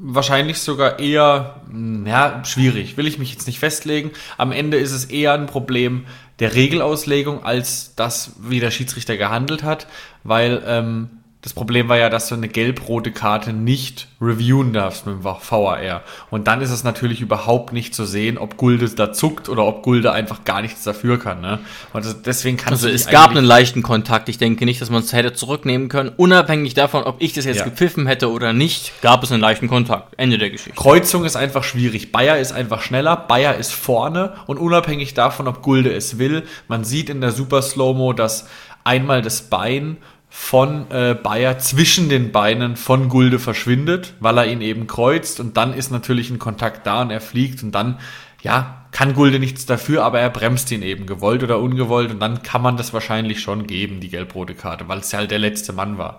[0.00, 4.10] wahrscheinlich sogar eher, hm, ja, schwierig, will ich mich jetzt nicht festlegen.
[4.36, 6.06] Am Ende ist es eher ein Problem
[6.38, 9.86] der Regelauslegung, als das, wie der Schiedsrichter gehandelt hat,
[10.22, 11.10] weil ähm,
[11.42, 16.02] das Problem war ja, dass du eine gelb-rote Karte nicht reviewen darfst mit dem VAR.
[16.30, 19.84] Und dann ist es natürlich überhaupt nicht zu sehen, ob Gulde da zuckt oder ob
[19.84, 21.40] Gulde einfach gar nichts dafür kann.
[21.40, 21.60] Ne?
[21.92, 24.28] Und deswegen kannst also es gab einen leichten Kontakt.
[24.28, 26.10] Ich denke nicht, dass man es hätte zurücknehmen können.
[26.16, 27.64] Unabhängig davon, ob ich das jetzt ja.
[27.64, 30.14] gepfiffen hätte oder nicht, gab es einen leichten Kontakt.
[30.16, 30.76] Ende der Geschichte.
[30.76, 32.10] Kreuzung ist einfach schwierig.
[32.10, 33.14] Bayer ist einfach schneller.
[33.16, 34.34] Bayer ist vorne.
[34.48, 38.48] Und unabhängig davon, ob Gulde es will, man sieht in der Super Slow-Mo, dass
[38.82, 39.98] einmal das Bein
[40.28, 45.56] von äh, Bayer zwischen den Beinen von Gulde verschwindet, weil er ihn eben kreuzt und
[45.56, 47.98] dann ist natürlich ein Kontakt da und er fliegt und dann,
[48.42, 52.42] ja, kann Gulde nichts dafür, aber er bremst ihn eben, gewollt oder ungewollt und dann
[52.42, 55.98] kann man das wahrscheinlich schon geben, die gelb-rote Karte, weil es halt der letzte Mann
[55.98, 56.18] war.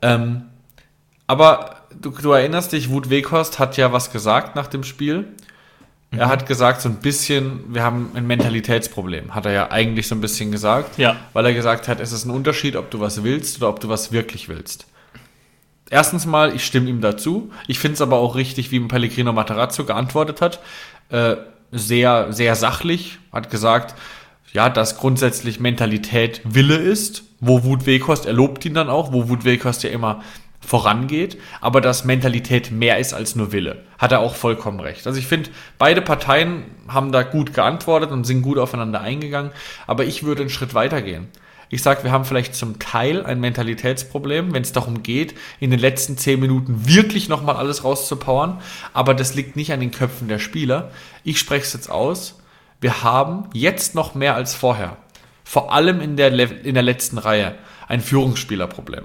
[0.00, 0.44] Ähm,
[1.26, 5.28] aber du, du erinnerst dich, Wut Weghorst hat ja was gesagt nach dem Spiel
[6.16, 10.14] er hat gesagt, so ein bisschen, wir haben ein Mentalitätsproblem, hat er ja eigentlich so
[10.14, 10.98] ein bisschen gesagt.
[10.98, 11.16] Ja.
[11.32, 13.88] Weil er gesagt hat, es ist ein Unterschied, ob du was willst oder ob du
[13.88, 14.86] was wirklich willst.
[15.88, 17.50] Erstens mal, ich stimme ihm dazu.
[17.66, 20.60] Ich finde es aber auch richtig, wie Pellegrino Matarazzo geantwortet hat.
[21.10, 21.36] Äh,
[21.70, 23.18] sehr, sehr sachlich.
[23.30, 23.94] Hat gesagt,
[24.52, 27.24] ja, dass grundsätzlich Mentalität Wille ist.
[27.40, 30.22] Wo Wut Weghorst, er lobt ihn dann auch, wo Wut Weghorst ja immer
[30.64, 33.82] vorangeht, aber dass Mentalität mehr ist als nur Wille.
[33.98, 35.06] Hat er auch vollkommen recht.
[35.06, 39.52] Also ich finde, beide Parteien haben da gut geantwortet und sind gut aufeinander eingegangen,
[39.86, 41.28] aber ich würde einen Schritt weiter gehen.
[41.68, 45.80] Ich sage, wir haben vielleicht zum Teil ein Mentalitätsproblem, wenn es darum geht, in den
[45.80, 48.60] letzten zehn Minuten wirklich nochmal alles rauszupowern,
[48.92, 50.90] aber das liegt nicht an den Köpfen der Spieler.
[51.24, 52.40] Ich spreche es jetzt aus.
[52.82, 54.98] Wir haben jetzt noch mehr als vorher,
[55.44, 57.54] vor allem in der, in der letzten Reihe,
[57.88, 59.04] ein Führungsspielerproblem.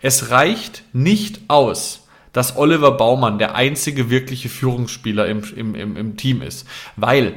[0.00, 6.16] Es reicht nicht aus, dass Oliver Baumann der einzige wirkliche Führungsspieler im, im, im, im
[6.16, 7.34] Team ist, weil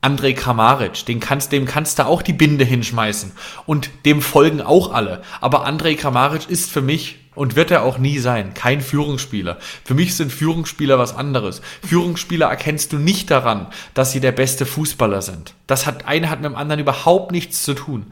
[0.00, 3.32] Andrej Kramaric, den kannst, dem kannst du auch die Binde hinschmeißen
[3.66, 5.22] und dem folgen auch alle.
[5.40, 9.58] Aber Andrej Kramaric ist für mich und wird er auch nie sein, kein Führungsspieler.
[9.84, 11.60] Für mich sind Führungsspieler was anderes.
[11.86, 15.54] Führungsspieler erkennst du nicht daran, dass sie der beste Fußballer sind.
[15.66, 18.06] Das hat eine hat mit dem anderen überhaupt nichts zu tun.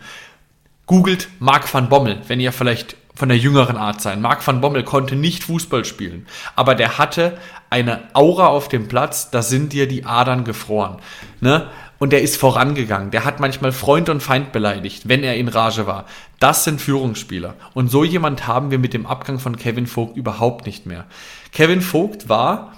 [0.86, 4.20] Googelt Marc van Bommel, wenn ihr vielleicht von der jüngeren Art sein.
[4.20, 7.38] Marc van Bommel konnte nicht Fußball spielen, aber der hatte
[7.70, 10.98] eine Aura auf dem Platz, da sind dir die Adern gefroren.
[11.40, 11.68] Ne?
[11.98, 13.12] Und der ist vorangegangen.
[13.12, 16.06] Der hat manchmal Freund und Feind beleidigt, wenn er in Rage war.
[16.40, 17.54] Das sind Führungsspieler.
[17.72, 21.06] Und so jemand haben wir mit dem Abgang von Kevin Vogt überhaupt nicht mehr.
[21.52, 22.72] Kevin Vogt war,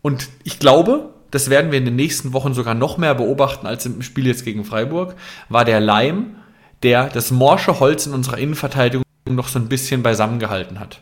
[0.00, 3.84] und ich glaube, das werden wir in den nächsten Wochen sogar noch mehr beobachten als
[3.86, 5.16] im Spiel jetzt gegen Freiburg,
[5.48, 6.36] war der Leim,
[6.82, 11.00] der das morsche Holz in unserer Innenverteidigung noch so ein bisschen beisammen gehalten hat.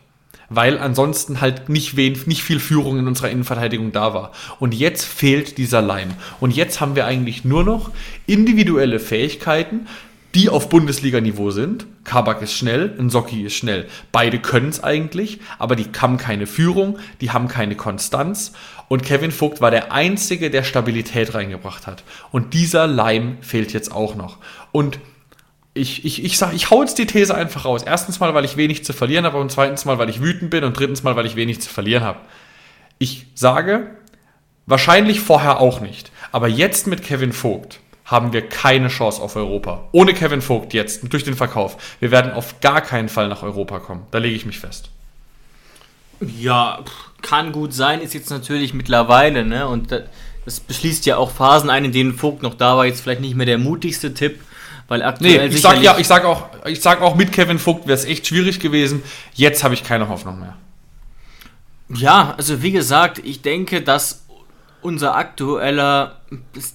[0.53, 4.33] Weil ansonsten halt nicht, wen, nicht viel Führung in unserer Innenverteidigung da war.
[4.59, 6.11] Und jetzt fehlt dieser Leim.
[6.41, 7.93] Und jetzt haben wir eigentlich nur noch
[8.27, 9.87] individuelle Fähigkeiten,
[10.35, 11.87] die auf Bundesliga-Niveau sind.
[12.05, 13.87] Kabak ist schnell, Nsocki ist schnell.
[14.11, 18.53] Beide können es eigentlich, aber die haben keine Führung, die haben keine Konstanz.
[18.89, 22.03] Und Kevin Vogt war der Einzige, der Stabilität reingebracht hat.
[22.33, 24.39] Und dieser Leim fehlt jetzt auch noch.
[24.73, 24.99] Und
[25.75, 27.83] ich, ich, ich sag, ich hau jetzt die These einfach raus.
[27.83, 30.65] Erstens mal, weil ich wenig zu verlieren habe und zweitens mal, weil ich wütend bin
[30.65, 32.19] und drittens mal, weil ich wenig zu verlieren habe.
[32.99, 33.91] Ich sage,
[34.67, 36.11] wahrscheinlich vorher auch nicht.
[36.33, 39.89] Aber jetzt mit Kevin Vogt haben wir keine Chance auf Europa.
[39.93, 41.77] Ohne Kevin Vogt jetzt, durch den Verkauf.
[42.01, 44.07] Wir werden auf gar keinen Fall nach Europa kommen.
[44.11, 44.91] Da lege ich mich fest.
[46.21, 46.85] Ja,
[47.23, 49.69] kann gut sein, ist jetzt natürlich mittlerweile, ne?
[49.69, 49.93] Und
[50.45, 53.37] das beschließt ja auch Phasen ein, in denen Vogt noch da war, jetzt vielleicht nicht
[53.37, 54.41] mehr der mutigste Tipp.
[54.91, 57.87] Weil aktuell nee, ich sag ja, ich sag auch, ich sag auch mit Kevin Vogt
[57.87, 59.05] wäre es echt schwierig gewesen.
[59.35, 60.57] Jetzt habe ich keine Hoffnung mehr.
[61.91, 64.27] Ja, also wie gesagt, ich denke, dass
[64.83, 66.23] unser aktueller,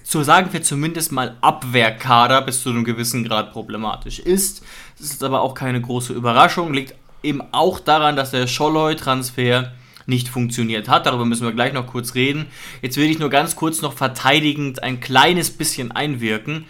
[0.06, 4.64] zu sagen wir zumindest mal Abwehrkader bis zu einem gewissen Grad problematisch ist.
[4.98, 9.74] Das ist aber auch keine große Überraschung, liegt eben auch daran, dass der Scholloy-Transfer
[10.06, 11.06] nicht funktioniert hat.
[11.06, 12.46] Darüber müssen wir gleich noch kurz reden.
[12.82, 16.66] Jetzt will ich nur ganz kurz noch verteidigend ein kleines bisschen einwirken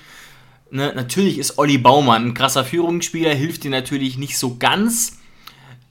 [0.71, 5.19] ne, natürlich ist Olli Baumann ein krasser Führungsspieler, hilft dir natürlich nicht so ganz.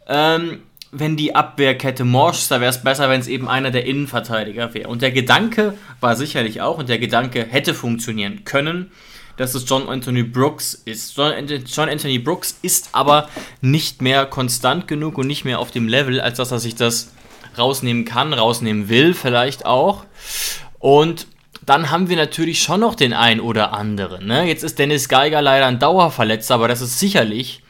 [0.07, 0.61] Ähm,
[0.97, 4.89] wenn die Abwehrkette morsch, da wäre es besser, wenn es eben einer der Innenverteidiger wäre.
[4.89, 8.93] Und der Gedanke war sicherlich auch, und der Gedanke hätte funktionieren können,
[9.37, 11.17] dass es John Anthony Brooks ist.
[11.17, 11.33] John,
[11.67, 13.29] John Anthony Brooks ist aber
[13.61, 17.13] nicht mehr konstant genug und nicht mehr auf dem Level, als dass er sich das
[17.59, 20.05] rausnehmen kann, rausnehmen will, vielleicht auch.
[20.79, 21.27] Und
[21.66, 24.27] dann haben wir natürlich schon noch den einen oder anderen.
[24.27, 24.46] Ne?
[24.46, 27.62] Jetzt ist Dennis Geiger leider ein Dauerverletzter, aber das ist sicherlich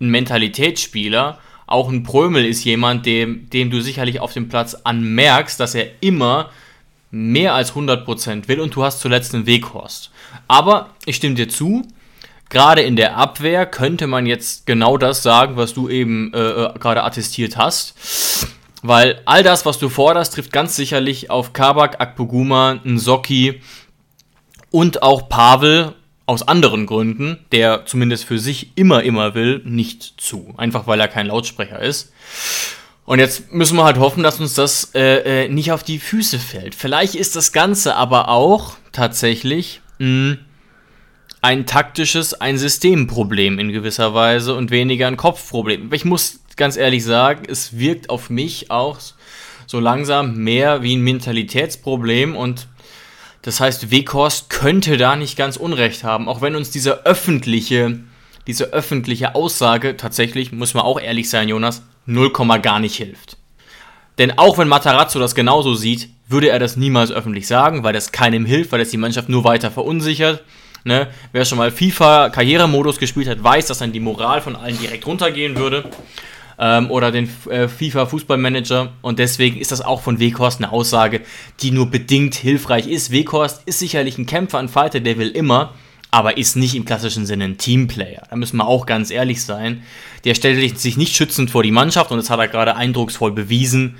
[0.00, 1.38] ein Mentalitätsspieler.
[1.66, 5.86] Auch ein Prömel ist jemand, dem, dem du sicherlich auf dem Platz anmerkst, dass er
[6.00, 6.50] immer
[7.10, 10.10] mehr als 100% will und du hast zuletzt einen Weghorst.
[10.48, 11.86] Aber ich stimme dir zu,
[12.48, 16.78] gerade in der Abwehr könnte man jetzt genau das sagen, was du eben äh, äh
[16.78, 18.48] gerade attestiert hast.
[18.82, 23.60] Weil all das, was du forderst, trifft ganz sicherlich auf Kabak, Akpoguma, Nsoki
[24.72, 25.94] und auch Pavel
[26.26, 30.54] aus anderen Gründen, der zumindest für sich immer, immer will, nicht zu.
[30.56, 32.12] Einfach weil er kein Lautsprecher ist.
[33.04, 36.38] Und jetzt müssen wir halt hoffen, dass uns das äh, äh, nicht auf die Füße
[36.38, 36.74] fällt.
[36.74, 40.38] Vielleicht ist das Ganze aber auch tatsächlich mh, hm,
[41.40, 45.92] ein taktisches, ein Systemproblem in gewisser Weise und weniger ein Kopfproblem.
[45.92, 48.98] Ich muss ganz ehrlich sagen, es wirkt auf mich auch
[49.66, 52.68] so langsam mehr wie ein Mentalitätsproblem und
[53.42, 57.98] das heißt, Weghorst könnte da nicht ganz Unrecht haben, auch wenn uns diese öffentliche,
[58.46, 63.36] diese öffentliche Aussage tatsächlich, muss man auch ehrlich sein, Jonas, 0, gar nicht hilft.
[64.18, 68.12] Denn auch wenn Matarazzo das genauso sieht, würde er das niemals öffentlich sagen, weil das
[68.12, 70.44] keinem hilft, weil das die Mannschaft nur weiter verunsichert.
[70.84, 71.08] Ne?
[71.32, 75.56] Wer schon mal FIFA-Karrieremodus gespielt hat, weiß, dass dann die Moral von allen direkt runtergehen
[75.56, 75.84] würde
[76.62, 81.22] ähm, oder den äh, FIFA Fußballmanager und deswegen ist das auch von Weghorst eine Aussage,
[81.60, 83.10] die nur bedingt hilfreich ist.
[83.10, 85.74] Weghorst ist sicherlich ein Kämpfer, ein Fighter, der will immer,
[86.12, 88.22] aber ist nicht im klassischen Sinne ein Teamplayer.
[88.30, 89.82] Da müssen wir auch ganz ehrlich sein.
[90.24, 93.96] Der stellt sich nicht schützend vor die Mannschaft und das hat er gerade eindrucksvoll bewiesen.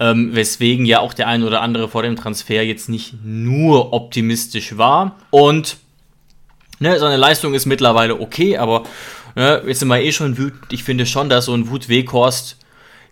[0.00, 4.78] Ähm, weswegen ja auch der ein oder andere vor dem Transfer jetzt nicht nur optimistisch
[4.78, 5.16] war.
[5.30, 5.76] Und
[6.78, 8.84] ne, seine Leistung ist mittlerweile okay, aber
[9.38, 10.72] Ne, jetzt sind wir eh schon wütend.
[10.72, 12.56] Ich finde schon, dass so ein Wut Weghorst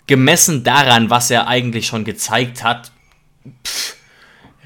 [0.09, 2.91] gemessen daran, was er eigentlich schon gezeigt hat,
[3.65, 3.95] pff,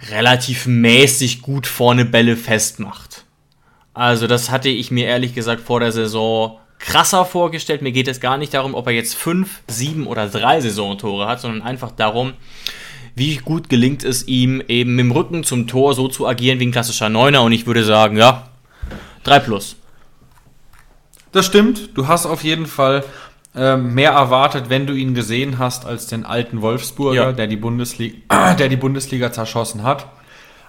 [0.09, 3.27] relativ mäßig gut vorne Bälle festmacht.
[3.93, 7.83] Also das hatte ich mir ehrlich gesagt vor der Saison krasser vorgestellt.
[7.83, 11.43] Mir geht es gar nicht darum, ob er jetzt fünf, sieben oder drei Saisontore hat,
[11.43, 12.33] sondern einfach darum,
[13.15, 16.69] wie gut gelingt es ihm, eben mit dem Rücken zum Tor so zu agieren wie
[16.69, 17.43] ein klassischer Neuner.
[17.43, 18.49] Und ich würde sagen, ja,
[19.25, 19.77] drei plus.
[21.33, 21.97] Das stimmt.
[21.97, 23.05] Du hast auf jeden Fall
[23.55, 27.33] äh, mehr erwartet, wenn du ihn gesehen hast, als den alten Wolfsburger, ja.
[27.33, 30.07] der, die Bundesliga, der die Bundesliga zerschossen hat.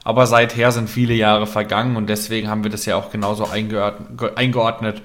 [0.04, 5.02] Aber seither sind viele Jahre vergangen und deswegen haben wir das ja auch genauso eingeordnet.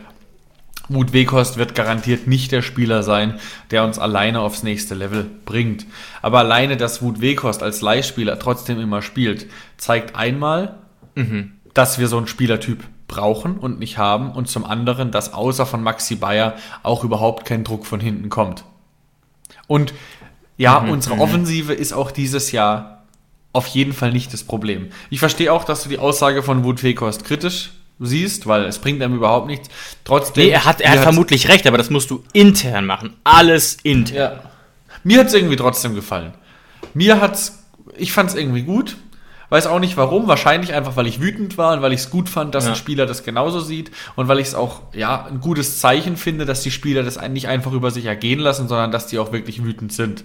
[0.88, 3.38] Mut Weghorst wird garantiert nicht der Spieler sein,
[3.70, 5.84] der uns alleine aufs nächste Level bringt.
[6.22, 10.76] Aber alleine, dass Wut Weghorst als Leihspieler trotzdem immer spielt, zeigt einmal,
[11.14, 11.52] mhm.
[11.74, 15.82] dass wir so einen Spielertyp brauchen und nicht haben und zum anderen, dass außer von
[15.82, 18.64] Maxi Bayer auch überhaupt kein Druck von hinten kommt.
[19.66, 19.94] Und
[20.56, 21.18] ja, mhm, unsere.
[21.18, 23.04] Offensive ist auch dieses Jahr
[23.52, 24.88] auf jeden Fall nicht das Problem.
[25.10, 29.02] Ich verstehe auch, dass du die Aussage von Wut Weghorst kritisch siehst, weil es bringt
[29.02, 29.68] einem überhaupt nichts.
[30.04, 30.44] Trotzdem.
[30.44, 33.14] Nee, er hat, er hat vermutlich recht, aber das musst du intern machen.
[33.24, 34.16] Alles intern.
[34.16, 34.40] Ja.
[35.04, 36.34] Mir hat es irgendwie trotzdem gefallen.
[36.92, 37.64] Mir hat's,
[37.96, 38.96] ich fand es irgendwie gut.
[39.48, 42.28] Weiß auch nicht warum, wahrscheinlich einfach, weil ich wütend war und weil ich es gut
[42.28, 42.70] fand, dass ja.
[42.70, 46.46] ein Spieler das genauso sieht und weil ich es auch, ja, ein gutes Zeichen finde,
[46.46, 49.62] dass die Spieler das nicht einfach über sich ergehen lassen, sondern dass die auch wirklich
[49.62, 50.24] wütend sind.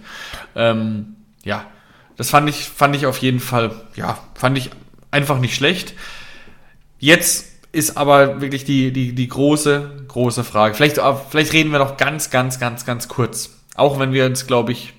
[0.56, 1.66] Ähm, ja,
[2.18, 4.72] das fand ich, fand ich auf jeden Fall, ja, fand ich
[5.12, 5.94] einfach nicht schlecht.
[7.00, 10.76] Jetzt ist aber wirklich die, die, die große, große Frage.
[10.76, 13.58] Vielleicht, vielleicht reden wir noch ganz, ganz, ganz, ganz kurz.
[13.76, 14.94] Auch wenn wir uns, glaube ich,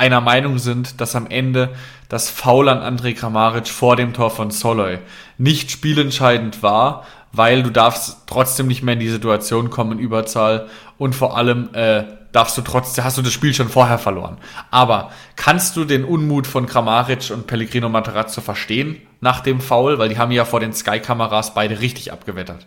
[0.00, 1.70] einer Meinung sind, dass am Ende
[2.08, 4.98] das Foul an André Kramaric vor dem Tor von Soloy
[5.38, 11.14] nicht spielentscheidend war, weil du darfst trotzdem nicht mehr in die Situation kommen, Überzahl und
[11.14, 14.38] vor allem äh, darfst du trotzdem, hast du das Spiel schon vorher verloren.
[14.70, 20.08] Aber kannst du den Unmut von Kramaric und Pellegrino Materazzo verstehen nach dem Foul, weil
[20.08, 22.66] die haben ja vor den Sky-Kameras beide richtig abgewettert.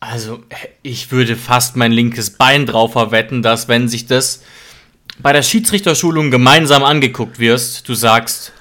[0.00, 0.44] Also,
[0.82, 4.42] ich würde fast mein linkes Bein drauf verwetten, dass wenn sich das
[5.18, 8.52] bei der Schiedsrichterschulung gemeinsam angeguckt wirst, du sagst,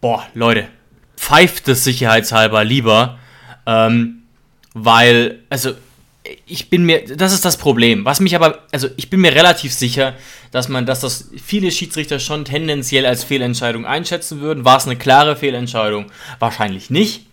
[0.00, 0.68] boah, Leute,
[1.16, 3.18] pfeift es sicherheitshalber lieber,
[3.66, 4.22] ähm,
[4.72, 5.74] weil, also,
[6.46, 8.04] ich bin mir, das ist das Problem.
[8.04, 10.14] Was mich aber, also ich bin mir relativ sicher,
[10.50, 14.64] dass man, dass das viele Schiedsrichter schon tendenziell als Fehlentscheidung einschätzen würden.
[14.64, 16.06] War es eine klare Fehlentscheidung?
[16.38, 17.27] Wahrscheinlich nicht.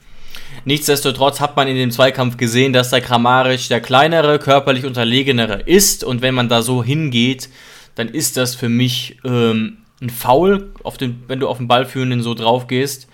[0.64, 6.04] Nichtsdestotrotz hat man in dem Zweikampf gesehen, dass der Kramaric der kleinere, körperlich unterlegenere ist
[6.04, 7.50] und wenn man da so hingeht,
[7.96, 12.34] dann ist das für mich ähm, ein Foul, den, wenn du auf den Ballführenden so
[12.34, 13.08] drauf gehst.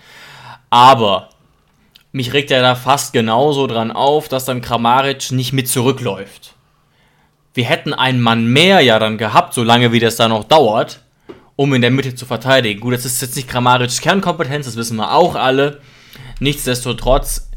[0.70, 1.30] Aber
[2.12, 6.54] mich regt er da fast genauso dran auf, dass dann Kramaric nicht mit zurückläuft.
[7.54, 11.02] Wir hätten einen Mann mehr ja dann gehabt, solange wie das da noch dauert,
[11.56, 12.80] um in der Mitte zu verteidigen.
[12.80, 15.80] Gut, das ist jetzt nicht Kramarics Kernkompetenz, das wissen wir auch alle.
[16.40, 17.50] Nichtsdestotrotz,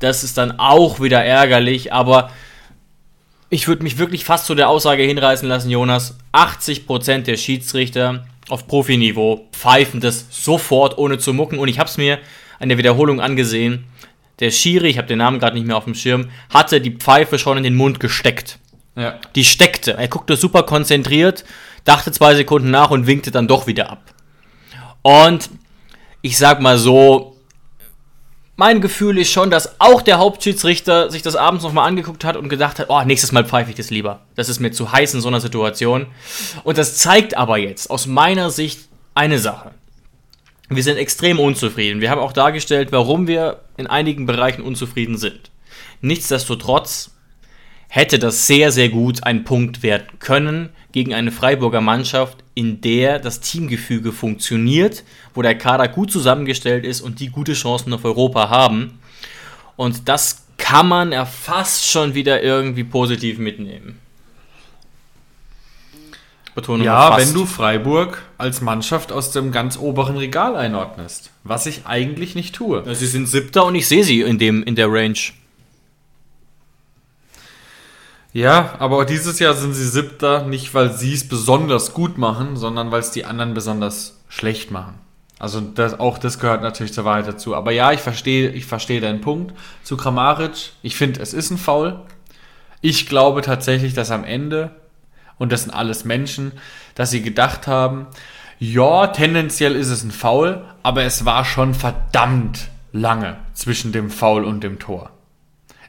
[0.00, 2.30] das ist dann auch wieder ärgerlich, aber
[3.50, 8.66] ich würde mich wirklich fast zu der Aussage hinreißen lassen, Jonas, 80% der Schiedsrichter auf
[8.66, 11.58] Profiniveau pfeifen das sofort, ohne zu mucken.
[11.58, 12.18] Und ich habe es mir
[12.58, 13.84] an der Wiederholung angesehen.
[14.38, 17.38] Der Schiri, ich habe den Namen gerade nicht mehr auf dem Schirm, hatte die Pfeife
[17.38, 18.58] schon in den Mund gesteckt.
[18.96, 19.18] Ja.
[19.34, 19.92] Die steckte.
[19.92, 21.44] Er guckte super konzentriert,
[21.84, 24.02] dachte zwei Sekunden nach und winkte dann doch wieder ab.
[25.02, 25.50] Und
[26.22, 27.29] ich sag mal so,
[28.60, 32.50] mein Gefühl ist schon, dass auch der Hauptschiedsrichter sich das abends nochmal angeguckt hat und
[32.50, 34.20] gedacht hat, oh, nächstes Mal pfeife ich das lieber.
[34.34, 36.04] Das ist mir zu heiß in so einer Situation.
[36.62, 38.80] Und das zeigt aber jetzt aus meiner Sicht
[39.14, 39.70] eine Sache.
[40.68, 42.02] Wir sind extrem unzufrieden.
[42.02, 45.50] Wir haben auch dargestellt, warum wir in einigen Bereichen unzufrieden sind.
[46.02, 47.12] Nichtsdestotrotz
[47.88, 53.18] hätte das sehr, sehr gut ein Punkt werden können gegen eine Freiburger Mannschaft, in der
[53.18, 58.50] das Teamgefüge funktioniert, wo der Kader gut zusammengestellt ist und die gute Chancen auf Europa
[58.50, 58.98] haben.
[59.76, 63.98] Und das kann man ja fast schon wieder irgendwie positiv mitnehmen.
[66.54, 71.86] Betonung ja, wenn du Freiburg als Mannschaft aus dem ganz oberen Regal einordnest, was ich
[71.86, 72.84] eigentlich nicht tue.
[72.94, 75.18] Sie sind siebter und ich sehe sie in, dem, in der Range.
[78.32, 82.92] Ja, aber dieses Jahr sind sie siebter, nicht weil sie es besonders gut machen, sondern
[82.92, 84.94] weil es die anderen besonders schlecht machen.
[85.40, 87.56] Also das, auch das gehört natürlich zur Wahrheit dazu.
[87.56, 89.54] Aber ja, ich verstehe, ich verstehe deinen Punkt.
[89.82, 91.98] Zu Kramaric, ich finde, es ist ein Foul.
[92.82, 94.70] Ich glaube tatsächlich, dass am Ende,
[95.38, 96.52] und das sind alles Menschen,
[96.94, 98.06] dass sie gedacht haben,
[98.58, 104.44] ja, tendenziell ist es ein Foul, aber es war schon verdammt lange zwischen dem Foul
[104.44, 105.10] und dem Tor.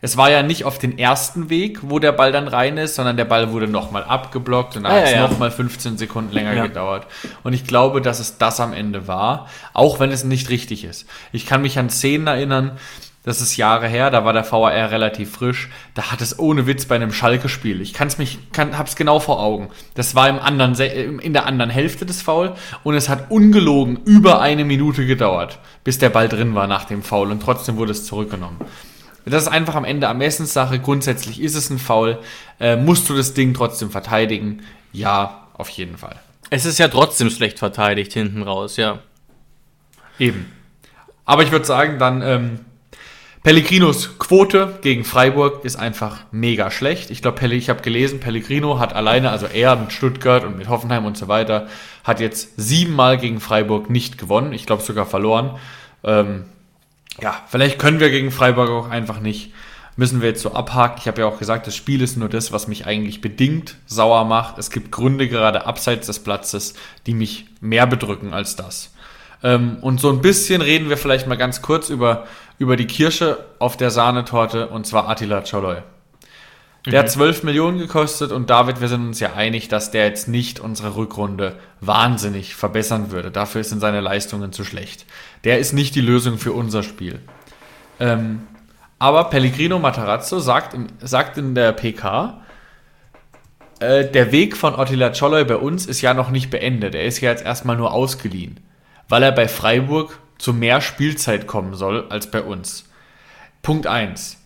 [0.04, 3.18] Es war ja nicht auf den ersten Weg, wo der Ball dann rein ist, sondern
[3.18, 6.54] der Ball wurde nochmal abgeblockt und dann ah, hat es ja, nochmal 15 Sekunden länger
[6.54, 6.66] ja.
[6.66, 7.06] gedauert.
[7.44, 11.06] Und ich glaube, dass es das am Ende war, auch wenn es nicht richtig ist.
[11.32, 12.80] Ich kann mich an Szenen erinnern,
[13.24, 15.70] das ist Jahre her, da war der VAR relativ frisch.
[15.94, 17.80] Da hat es ohne Witz bei einem Schalke-Spiel.
[17.80, 19.70] Ich kann's mich, kann, hab's genau vor Augen.
[19.94, 20.74] Das war im anderen,
[21.20, 26.00] in der anderen Hälfte des Foul und es hat ungelogen über eine Minute gedauert, bis
[26.00, 28.58] der Ball drin war nach dem Foul und trotzdem wurde es zurückgenommen.
[29.25, 30.79] Das ist einfach am Ende Ermessenssache.
[30.79, 32.19] Grundsätzlich ist es ein Foul.
[32.60, 34.63] Äh, musst du das Ding trotzdem verteidigen?
[34.91, 36.19] Ja, auf jeden Fall.
[36.49, 38.99] Es ist ja trotzdem schlecht verteidigt hinten raus, ja.
[40.19, 40.51] Eben.
[41.25, 42.60] Aber ich würde sagen, dann ähm,
[43.43, 47.10] Pellegrinos Quote gegen Freiburg ist einfach mega schlecht.
[47.10, 51.05] Ich glaube, ich habe gelesen, Pellegrino hat alleine, also er mit Stuttgart und mit Hoffenheim
[51.05, 51.67] und so weiter,
[52.03, 54.53] hat jetzt siebenmal gegen Freiburg nicht gewonnen.
[54.53, 55.57] Ich glaube sogar verloren.
[56.03, 56.45] Ähm,
[57.21, 59.53] ja, vielleicht können wir gegen Freiburg auch einfach nicht.
[59.95, 60.97] Müssen wir jetzt so abhaken.
[60.99, 64.25] Ich habe ja auch gesagt, das Spiel ist nur das, was mich eigentlich bedingt sauer
[64.25, 64.57] macht.
[64.57, 66.73] Es gibt Gründe gerade abseits des Platzes,
[67.05, 68.93] die mich mehr bedrücken als das.
[69.43, 72.25] Ähm, und so ein bisschen reden wir vielleicht mal ganz kurz über,
[72.57, 75.77] über die Kirsche auf der Sahnetorte und zwar Attila Choloy.
[76.86, 76.98] Der mhm.
[76.98, 80.60] hat 12 Millionen gekostet und David, wir sind uns ja einig, dass der jetzt nicht
[80.60, 83.30] unsere Rückrunde wahnsinnig verbessern würde.
[83.30, 85.06] Dafür sind seine Leistungen zu schlecht.
[85.44, 87.20] Der ist nicht die Lösung für unser Spiel.
[88.00, 88.48] Ähm,
[88.98, 92.41] aber Pellegrino Matarazzo sagt, sagt in der PK,
[93.80, 96.96] äh, der Weg von Attila Choloy bei uns ist ja noch nicht beendet.
[96.96, 98.60] Er ist ja jetzt erstmal nur ausgeliehen,
[99.08, 102.86] weil er bei Freiburg zu mehr Spielzeit kommen soll als bei uns.
[103.62, 104.38] Punkt 1.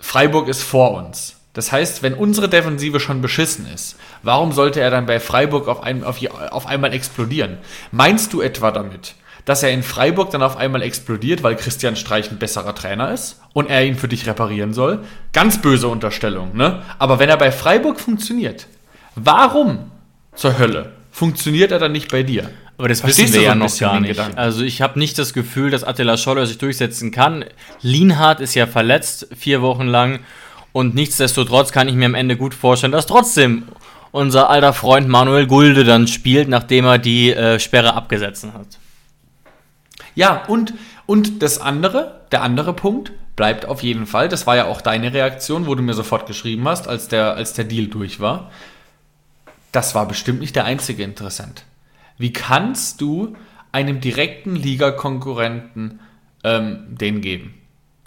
[0.00, 1.37] Freiburg ist vor uns.
[1.58, 5.82] Das heißt, wenn unsere Defensive schon beschissen ist, warum sollte er dann bei Freiburg auf,
[5.82, 6.20] ein, auf,
[6.52, 7.58] auf einmal explodieren?
[7.90, 12.30] Meinst du etwa damit, dass er in Freiburg dann auf einmal explodiert, weil Christian Streich
[12.30, 15.00] ein besserer Trainer ist und er ihn für dich reparieren soll?
[15.32, 16.80] Ganz böse Unterstellung, ne?
[17.00, 18.68] Aber wenn er bei Freiburg funktioniert,
[19.16, 19.90] warum
[20.36, 22.50] zur Hölle funktioniert er dann nicht bei dir?
[22.76, 24.20] Aber das Verstehst wissen wir ja noch gar nicht.
[24.36, 27.44] Also ich habe nicht das Gefühl, dass Attila Scholler sich durchsetzen kann.
[27.82, 30.20] Lienhardt ist ja verletzt, vier Wochen lang.
[30.72, 33.64] Und nichtsdestotrotz kann ich mir am Ende gut vorstellen, dass trotzdem
[34.10, 38.78] unser alter Freund Manuel Gulde dann spielt, nachdem er die äh, Sperre abgesetzt hat.
[40.14, 40.74] Ja, und,
[41.06, 45.12] und das andere, der andere Punkt bleibt auf jeden Fall, das war ja auch deine
[45.12, 48.50] Reaktion, wo du mir sofort geschrieben hast, als der, als der Deal durch war.
[49.70, 51.64] Das war bestimmt nicht der einzige Interessent.
[52.16, 53.36] Wie kannst du
[53.70, 56.00] einem direkten Ligakonkurrenten
[56.42, 57.54] ähm, den geben?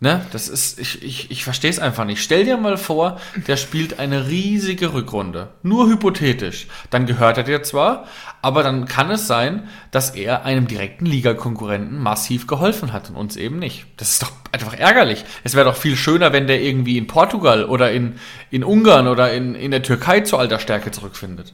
[0.04, 0.26] Ne?
[0.32, 2.24] Das ist, ich, ich, ich verstehe es einfach nicht.
[2.24, 5.50] Stell dir mal vor, der spielt eine riesige Rückrunde.
[5.62, 6.66] Nur hypothetisch.
[6.90, 8.08] Dann gehört er dir zwar,
[8.42, 13.36] aber dann kann es sein, dass er einem direkten Ligakonkurrenten massiv geholfen hat und uns
[13.36, 13.86] eben nicht.
[13.98, 15.24] Das ist doch einfach ärgerlich.
[15.44, 18.16] Es wäre doch viel schöner, wenn der irgendwie in Portugal oder in,
[18.50, 21.54] in Ungarn oder in, in der Türkei zu alter Stärke zurückfindet.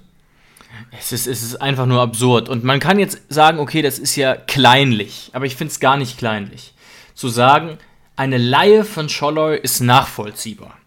[0.98, 2.48] Es ist, es ist einfach nur absurd.
[2.48, 5.32] Und man kann jetzt sagen, okay, das ist ja kleinlich.
[5.34, 6.74] Aber ich finde es gar nicht kleinlich.
[7.14, 7.78] Zu sagen,
[8.18, 10.78] eine Laie von Scholloy ist nachvollziehbar.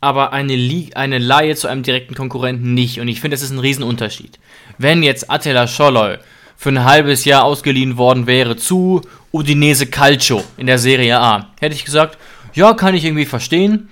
[0.00, 0.54] Aber eine,
[0.94, 3.00] eine Laie zu einem direkten Konkurrenten nicht.
[3.00, 4.38] Und ich finde, das ist ein Riesenunterschied.
[4.78, 6.18] Wenn jetzt Attila Scholloy
[6.56, 9.02] für ein halbes Jahr ausgeliehen worden wäre zu
[9.32, 12.18] Udinese Calcio in der Serie A, hätte ich gesagt,
[12.54, 13.88] ja, kann ich irgendwie verstehen.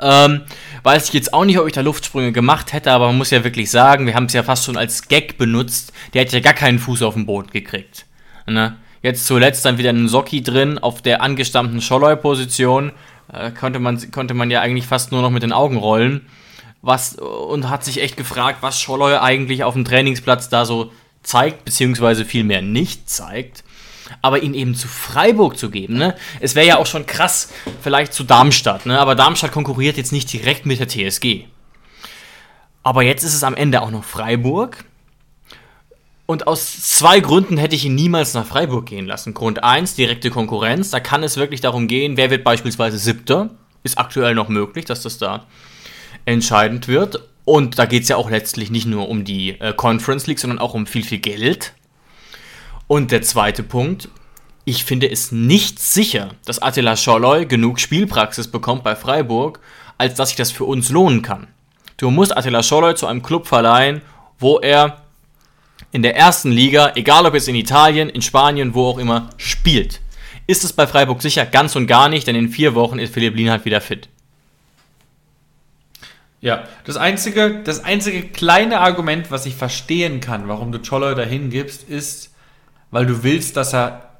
[0.00, 0.42] Ähm,
[0.84, 3.44] weiß ich jetzt auch nicht, ob ich da Luftsprünge gemacht hätte, aber man muss ja
[3.44, 5.92] wirklich sagen, wir haben es ja fast schon als Gag benutzt.
[6.14, 8.06] Der hätte ja gar keinen Fuß auf den Boden gekriegt.
[8.46, 8.76] Ne?
[9.02, 12.92] Jetzt zuletzt dann wieder ein Socki drin auf der angestammten Scholloy-Position.
[13.32, 16.26] Äh, konnte, man, konnte man ja eigentlich fast nur noch mit den Augen rollen.
[16.80, 20.92] Was, und hat sich echt gefragt, was Scholloy eigentlich auf dem Trainingsplatz da so
[21.22, 23.64] zeigt, beziehungsweise vielmehr nicht zeigt.
[24.22, 26.14] Aber ihn eben zu Freiburg zu geben, ne?
[26.40, 28.98] Es wäre ja auch schon krass, vielleicht zu Darmstadt, ne?
[28.98, 31.44] Aber Darmstadt konkurriert jetzt nicht direkt mit der TSG.
[32.82, 34.84] Aber jetzt ist es am Ende auch noch Freiburg.
[36.30, 39.32] Und aus zwei Gründen hätte ich ihn niemals nach Freiburg gehen lassen.
[39.32, 40.90] Grund 1, direkte Konkurrenz.
[40.90, 43.48] Da kann es wirklich darum gehen, wer wird beispielsweise Siebter.
[43.82, 45.46] Ist aktuell noch möglich, dass das da
[46.26, 47.26] entscheidend wird.
[47.46, 50.58] Und da geht es ja auch letztlich nicht nur um die äh, Conference League, sondern
[50.58, 51.72] auch um viel, viel Geld.
[52.88, 54.10] Und der zweite Punkt,
[54.66, 59.60] ich finde es nicht sicher, dass Attila Scholloy genug Spielpraxis bekommt bei Freiburg,
[59.96, 61.46] als dass sich das für uns lohnen kann.
[61.96, 64.02] Du musst Attila Scholloy zu einem Club verleihen,
[64.38, 65.07] wo er
[65.92, 70.00] in der ersten Liga, egal ob es in Italien, in Spanien, wo auch immer, spielt.
[70.46, 73.34] Ist es bei Freiburg sicher ganz und gar nicht, denn in vier Wochen ist Philipp
[73.36, 74.08] Lienhardt wieder fit.
[76.40, 81.50] Ja, das einzige, das einzige kleine Argument, was ich verstehen kann, warum du Cholo dahin
[81.50, 82.32] gibst, ist,
[82.90, 84.10] weil du willst, dass er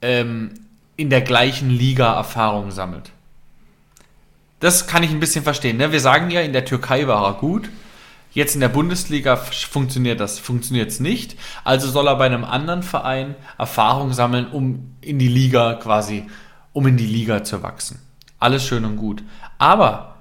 [0.00, 0.54] ähm,
[0.96, 3.10] in der gleichen Liga Erfahrung sammelt.
[4.58, 5.76] Das kann ich ein bisschen verstehen.
[5.76, 5.92] Ne?
[5.92, 7.68] Wir sagen ja, in der Türkei war er gut.
[8.32, 11.36] Jetzt in der Bundesliga funktioniert das, funktioniert es nicht.
[11.64, 16.26] Also soll er bei einem anderen Verein Erfahrung sammeln, um in die Liga quasi,
[16.72, 18.00] um in die Liga zu wachsen.
[18.38, 19.22] Alles schön und gut.
[19.58, 20.16] Aber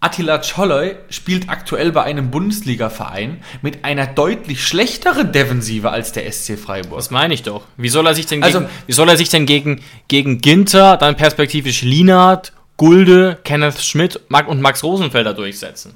[0.00, 6.58] Attila Czolloy spielt aktuell bei einem Bundesliga-Verein mit einer deutlich schlechteren Defensive als der SC
[6.58, 6.98] Freiburg.
[6.98, 7.64] Das meine ich doch.
[7.76, 10.96] Wie soll er sich denn also, gegen, wie soll er sich denn gegen, gegen Ginter,
[10.96, 15.94] dann perspektivisch Lienhardt, Gulde, Kenneth Schmidt und Max Rosenfelder durchsetzen?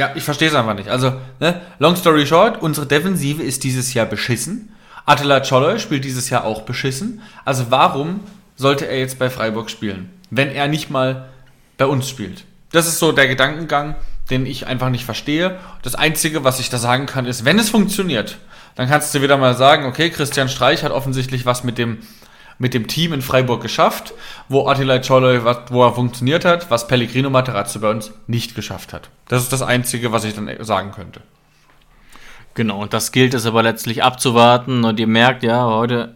[0.00, 0.88] Ja, ich verstehe es einfach nicht.
[0.88, 4.74] Also, ne, long story short, unsere Defensive ist dieses Jahr beschissen.
[5.04, 7.20] Attila Czolloy spielt dieses Jahr auch beschissen.
[7.44, 8.20] Also warum
[8.56, 11.28] sollte er jetzt bei Freiburg spielen, wenn er nicht mal
[11.76, 12.44] bei uns spielt?
[12.72, 13.94] Das ist so der Gedankengang,
[14.30, 15.58] den ich einfach nicht verstehe.
[15.82, 18.38] Das Einzige, was ich da sagen kann, ist, wenn es funktioniert,
[18.76, 21.98] dann kannst du wieder mal sagen, okay, Christian Streich hat offensichtlich was mit dem
[22.60, 24.12] mit dem Team in Freiburg geschafft,
[24.48, 25.40] wo Attila Czoloi,
[25.70, 29.08] wo er funktioniert hat, was Pellegrino Materazzo bei uns nicht geschafft hat.
[29.28, 31.22] Das ist das Einzige, was ich dann sagen könnte.
[32.52, 34.84] Genau, und das gilt es aber letztlich abzuwarten.
[34.84, 36.14] Und ihr merkt, ja, heute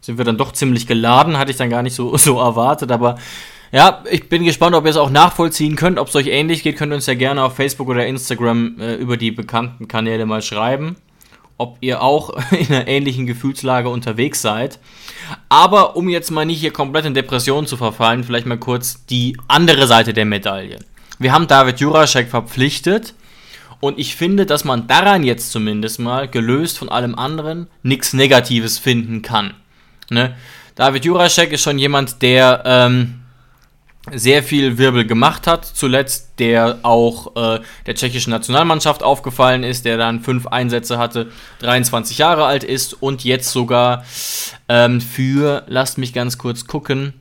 [0.00, 3.18] sind wir dann doch ziemlich geladen, hatte ich dann gar nicht so, so erwartet, aber
[3.72, 5.98] ja, ich bin gespannt, ob ihr es auch nachvollziehen könnt.
[5.98, 8.94] Ob es euch ähnlich geht, könnt ihr uns ja gerne auf Facebook oder Instagram äh,
[8.94, 10.96] über die bekannten Kanäle mal schreiben
[11.58, 14.78] ob ihr auch in einer ähnlichen Gefühlslage unterwegs seid.
[15.48, 19.36] Aber um jetzt mal nicht hier komplett in Depressionen zu verfallen, vielleicht mal kurz die
[19.48, 20.78] andere Seite der Medaille.
[21.18, 23.14] Wir haben David Juraszek verpflichtet
[23.80, 28.78] und ich finde, dass man daran jetzt zumindest mal, gelöst von allem anderen, nichts Negatives
[28.78, 29.54] finden kann.
[30.10, 30.36] Ne?
[30.74, 33.20] David Juraszek ist schon jemand, der ähm,
[34.14, 35.64] sehr viel Wirbel gemacht hat.
[35.64, 41.30] Zuletzt, der auch äh, der tschechischen Nationalmannschaft aufgefallen ist, der dann fünf Einsätze hatte,
[41.60, 44.04] 23 Jahre alt ist und jetzt sogar
[44.68, 47.14] ähm, für, lasst mich ganz kurz gucken,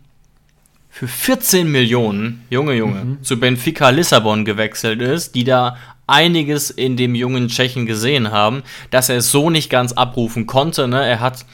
[0.89, 3.23] für 14 Millionen, Junge, Junge, mhm.
[3.23, 5.77] zu Benfica Lissabon gewechselt ist, die da
[6.07, 10.87] einiges in dem jungen Tschechen gesehen haben, dass er es so nicht ganz abrufen konnte.
[10.87, 11.05] Ne?
[11.05, 11.45] Er hat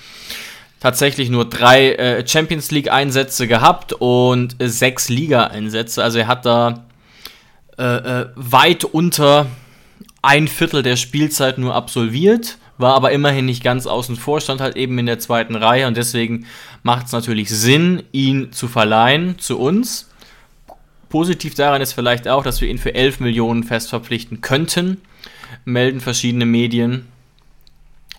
[0.83, 6.03] tatsächlich nur drei äh, Champions League-Einsätze gehabt und äh, sechs Liga-Einsätze.
[6.03, 6.83] Also er hat da
[7.77, 9.45] äh, äh, weit unter
[10.21, 14.75] ein Viertel der Spielzeit nur absolviert, war aber immerhin nicht ganz außen vor, stand halt
[14.75, 16.47] eben in der zweiten Reihe und deswegen
[16.81, 20.09] macht es natürlich Sinn, ihn zu verleihen zu uns.
[21.07, 24.99] Positiv daran ist vielleicht auch, dass wir ihn für 11 Millionen fest verpflichten könnten,
[25.63, 27.07] melden verschiedene Medien.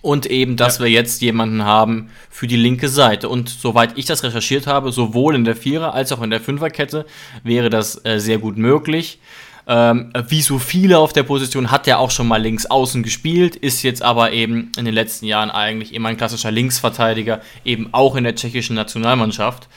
[0.05, 0.85] Und eben, dass ja.
[0.85, 3.31] wir jetzt jemanden haben für die linke Seite.
[3.31, 7.07] Und soweit ich das recherchiert habe, sowohl in der Vierer- als auch in der Fünferkette
[7.43, 9.19] wäre das äh, sehr gut möglich.
[9.67, 13.57] Ähm, wie so viele auf der Position hat er auch schon mal links außen gespielt,
[13.57, 18.15] ist jetzt aber eben in den letzten Jahren eigentlich immer ein klassischer Linksverteidiger, eben auch
[18.15, 19.71] in der tschechischen Nationalmannschaft.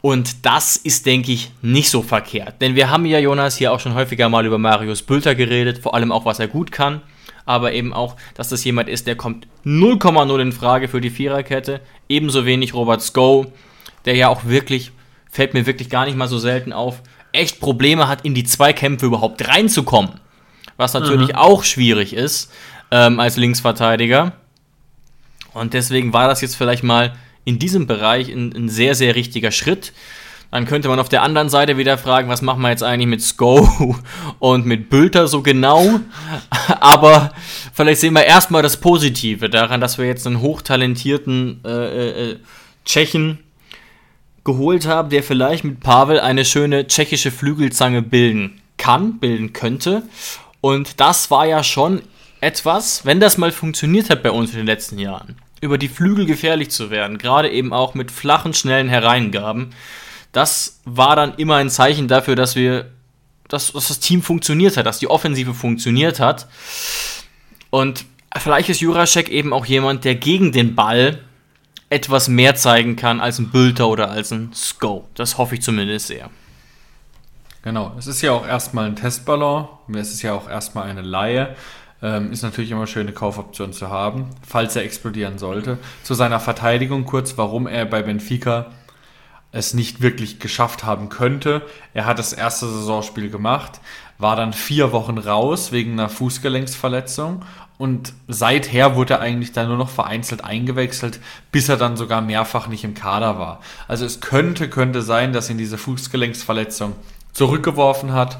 [0.00, 2.60] Und das ist, denke ich, nicht so verkehrt.
[2.60, 5.94] Denn wir haben ja, Jonas, hier auch schon häufiger mal über Marius Bülter geredet, vor
[5.94, 7.02] allem auch, was er gut kann.
[7.46, 11.80] Aber eben auch, dass das jemand ist, der kommt 0,0 in Frage für die Viererkette.
[12.08, 13.46] Ebenso wenig Robert Sko,
[14.04, 14.92] der ja auch wirklich,
[15.30, 19.06] fällt mir wirklich gar nicht mal so selten auf, echt Probleme hat, in die Zweikämpfe
[19.06, 20.20] überhaupt reinzukommen.
[20.76, 21.36] Was natürlich mhm.
[21.36, 22.50] auch schwierig ist
[22.90, 24.32] ähm, als Linksverteidiger.
[25.52, 27.14] Und deswegen war das jetzt vielleicht mal
[27.44, 29.92] in diesem Bereich ein, ein sehr, sehr richtiger Schritt.
[30.54, 33.22] Dann könnte man auf der anderen Seite wieder fragen, was machen wir jetzt eigentlich mit
[33.22, 33.96] Sko
[34.38, 35.98] und mit Bülter so genau?
[36.80, 37.32] Aber
[37.72, 42.36] vielleicht sehen wir erstmal das Positive daran, dass wir jetzt einen hochtalentierten äh, äh, äh,
[42.84, 43.40] Tschechen
[44.44, 50.04] geholt haben, der vielleicht mit Pavel eine schöne tschechische Flügelzange bilden kann, bilden könnte.
[50.60, 52.02] Und das war ja schon
[52.40, 56.26] etwas, wenn das mal funktioniert hat bei uns in den letzten Jahren, über die Flügel
[56.26, 59.72] gefährlich zu werden, gerade eben auch mit flachen, schnellen Hereingaben.
[60.34, 62.90] Das war dann immer ein Zeichen dafür, dass wir,
[63.48, 66.48] dass, dass das Team funktioniert hat, dass die Offensive funktioniert hat.
[67.70, 68.04] Und
[68.36, 71.20] vielleicht ist Jurasek eben auch jemand, der gegen den Ball
[71.88, 75.08] etwas mehr zeigen kann als ein Bülter oder als ein Sko.
[75.14, 76.28] Das hoffe ich zumindest sehr.
[77.62, 81.54] Genau, es ist ja auch erstmal ein Testballon, es ist ja auch erstmal eine Laie.
[82.02, 85.78] Ähm, ist natürlich immer schön, eine Kaufoption zu haben, falls er explodieren sollte.
[86.02, 88.72] Zu seiner Verteidigung kurz, warum er bei Benfica
[89.54, 91.62] es nicht wirklich geschafft haben könnte.
[91.94, 93.80] Er hat das erste Saisonspiel gemacht,
[94.18, 97.44] war dann vier Wochen raus wegen einer Fußgelenksverletzung
[97.78, 101.20] und seither wurde er eigentlich dann nur noch vereinzelt eingewechselt,
[101.52, 103.60] bis er dann sogar mehrfach nicht im Kader war.
[103.88, 106.92] Also es könnte, könnte sein, dass ihn diese Fußgelenksverletzung
[107.32, 108.38] zurückgeworfen hat.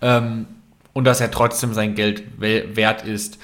[0.00, 0.46] Ähm,
[0.94, 3.38] und dass er trotzdem sein Geld wert ist.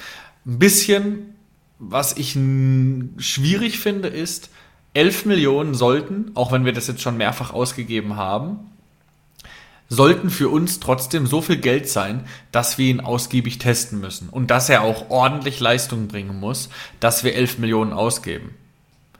[0.45, 1.35] Ein bisschen,
[1.77, 4.49] was ich schwierig finde, ist,
[4.93, 8.71] 11 Millionen sollten, auch wenn wir das jetzt schon mehrfach ausgegeben haben,
[9.87, 14.49] sollten für uns trotzdem so viel Geld sein, dass wir ihn ausgiebig testen müssen und
[14.49, 16.69] dass er auch ordentlich Leistung bringen muss,
[17.01, 18.55] dass wir 11 Millionen ausgeben.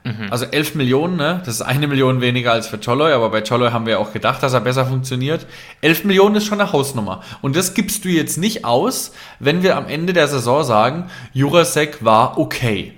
[0.03, 0.27] Mhm.
[0.31, 1.41] Also 11 Millionen, ne?
[1.45, 4.41] das ist eine Million weniger als für Choloy, aber bei Choloy haben wir auch gedacht,
[4.41, 5.45] dass er besser funktioniert.
[5.81, 7.21] 11 Millionen ist schon eine Hausnummer.
[7.41, 12.03] Und das gibst du jetzt nicht aus, wenn wir am Ende der Saison sagen, Jurasek
[12.03, 12.93] war okay.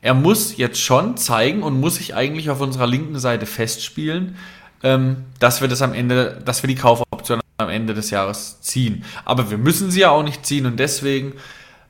[0.00, 4.36] Er muss jetzt schon zeigen und muss sich eigentlich auf unserer linken Seite festspielen,
[4.82, 9.04] ähm, dass wir das am Ende, dass wir die Kaufoption am Ende des Jahres ziehen.
[9.24, 11.32] Aber wir müssen sie ja auch nicht ziehen und deswegen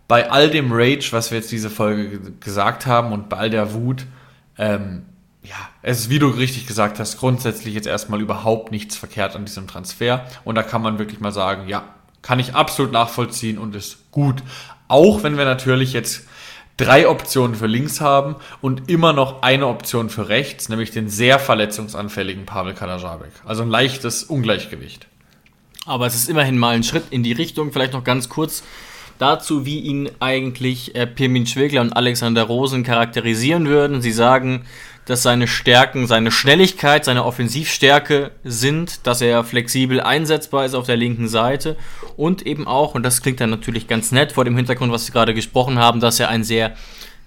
[0.09, 3.75] bei all dem Rage, was wir jetzt diese Folge gesagt haben und bei all der
[3.75, 4.07] Wut,
[4.57, 5.03] ähm,
[5.43, 9.45] ja, es ist, wie du richtig gesagt hast, grundsätzlich jetzt erstmal überhaupt nichts verkehrt an
[9.45, 10.25] diesem Transfer.
[10.45, 11.85] Und da kann man wirklich mal sagen, ja,
[12.23, 14.43] kann ich absolut nachvollziehen und ist gut.
[14.89, 16.27] Auch wenn wir natürlich jetzt
[16.79, 21.39] drei Optionen für links haben und immer noch eine Option für rechts, nämlich den sehr
[21.39, 23.33] verletzungsanfälligen Pavel Kadajabek.
[23.45, 25.07] Also ein leichtes Ungleichgewicht.
[25.85, 27.73] Aber es ist immerhin mal ein Schritt in die Richtung.
[27.73, 28.63] Vielleicht noch ganz kurz
[29.19, 34.01] dazu, wie ihn eigentlich äh, Pirmin Schwegler und Alexander Rosen charakterisieren würden.
[34.01, 34.65] Sie sagen,
[35.09, 40.97] dass seine Stärken, seine Schnelligkeit, seine Offensivstärke sind, dass er flexibel einsetzbar ist auf der
[40.97, 41.77] linken Seite
[42.17, 45.13] und eben auch, und das klingt dann natürlich ganz nett vor dem Hintergrund, was Sie
[45.13, 46.75] gerade gesprochen haben, dass er ein sehr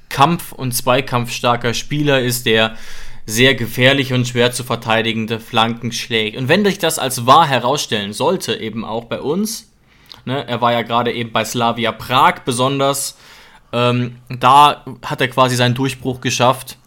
[0.10, 2.76] kampf- und zweikampfstarker Spieler ist, der
[3.26, 6.38] sehr gefährlich und schwer zu verteidigende Flanken schlägt.
[6.38, 9.72] Und wenn sich das als wahr herausstellen sollte, eben auch bei uns,
[10.26, 10.48] Ne?
[10.48, 13.18] Er war ja gerade eben bei Slavia Prag besonders.
[13.74, 16.78] Ähm, da hat er quasi seinen Durchbruch geschafft.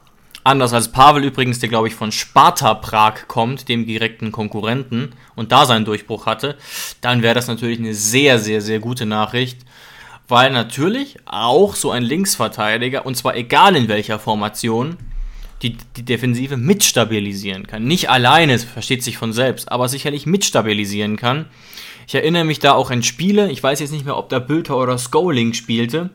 [0.47, 5.53] Anders als Pavel übrigens, der glaube ich von Sparta Prag kommt, dem direkten Konkurrenten, und
[5.53, 6.59] da seinen Durchbruch hatte,
[7.01, 9.61] dann wäre das natürlich eine sehr, sehr, sehr gute Nachricht,
[10.29, 14.99] weil natürlich auch so ein Linksverteidiger, und zwar egal in welcher Formation,
[15.63, 17.85] die, die Defensive mitstabilisieren kann.
[17.85, 21.47] Nicht alleine, versteht sich von selbst, aber sicherlich mitstabilisieren kann.
[22.07, 24.77] Ich erinnere mich da auch an Spiele, ich weiß jetzt nicht mehr, ob da Bülter
[24.77, 26.11] oder Scowling spielte,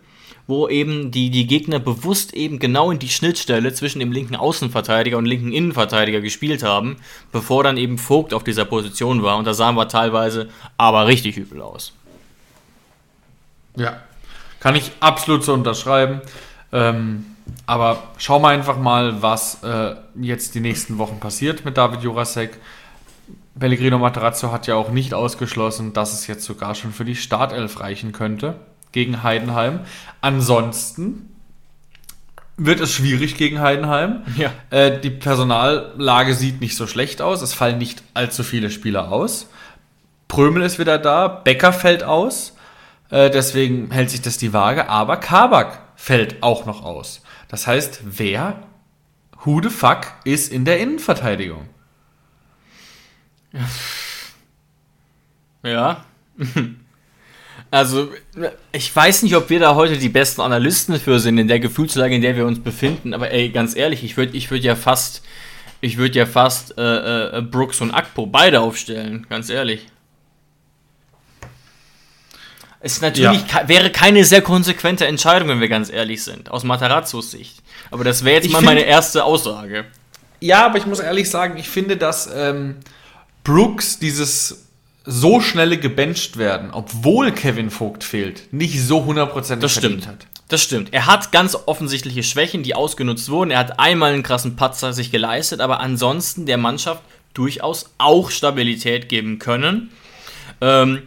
[0.49, 5.15] wo eben die, die Gegner bewusst eben genau in die Schnittstelle zwischen dem linken Außenverteidiger
[5.15, 6.95] und linken Innenverteidiger gespielt haben,
[7.31, 9.37] bevor dann eben Vogt auf dieser Position war.
[9.37, 11.93] Und da sahen wir teilweise aber richtig übel aus.
[13.75, 13.99] Ja,
[14.59, 16.21] kann ich absolut so unterschreiben.
[16.71, 17.27] Ähm,
[17.67, 22.57] aber schauen wir einfach mal, was äh, jetzt die nächsten Wochen passiert mit David Jurasek.
[23.59, 27.81] Pellegrino Materazzo hat ja auch nicht ausgeschlossen, dass es jetzt sogar schon für die Startelf
[27.81, 28.55] reichen könnte
[28.91, 29.81] gegen Heidenheim.
[30.21, 31.29] Ansonsten
[32.57, 34.23] wird es schwierig gegen Heidenheim.
[34.35, 34.51] Ja.
[34.69, 37.41] Äh, die Personallage sieht nicht so schlecht aus.
[37.41, 39.49] Es fallen nicht allzu viele Spieler aus.
[40.27, 42.55] Prömel ist wieder da, Becker fällt aus.
[43.09, 44.89] Äh, deswegen hält sich das die Waage.
[44.89, 47.21] Aber Kabak fällt auch noch aus.
[47.47, 48.61] Das heißt, wer,
[49.43, 51.67] who the fuck, ist in der Innenverteidigung?
[55.63, 56.05] Ja.
[57.71, 58.09] Also,
[58.71, 62.15] ich weiß nicht, ob wir da heute die besten Analysten für sind, in der Gefühlslage,
[62.15, 63.13] in der wir uns befinden.
[63.13, 65.21] Aber ey, ganz ehrlich, ich würde ich würd ja fast,
[65.79, 69.85] ich würde ja fast äh, äh, Brooks und Akpo beide aufstellen, ganz ehrlich.
[72.81, 73.67] Es natürlich ja.
[73.67, 77.61] wäre keine sehr konsequente Entscheidung, wenn wir ganz ehrlich sind, aus Matarazzos Sicht.
[77.91, 79.85] Aber das wäre jetzt ich mal meine erste Aussage.
[80.39, 82.77] Ja, aber ich muss ehrlich sagen, ich finde, dass ähm,
[83.43, 84.68] Brooks dieses
[85.09, 90.07] so schnelle gebencht werden, obwohl Kevin Vogt fehlt, nicht so hundertprozentig das stimmt.
[90.07, 90.27] hat.
[90.49, 90.93] Das stimmt.
[90.93, 93.51] Er hat ganz offensichtliche Schwächen, die ausgenutzt wurden.
[93.51, 97.01] Er hat einmal einen krassen Patzer sich geleistet, aber ansonsten der Mannschaft
[97.33, 99.91] durchaus auch Stabilität geben können.
[100.61, 101.03] Ähm,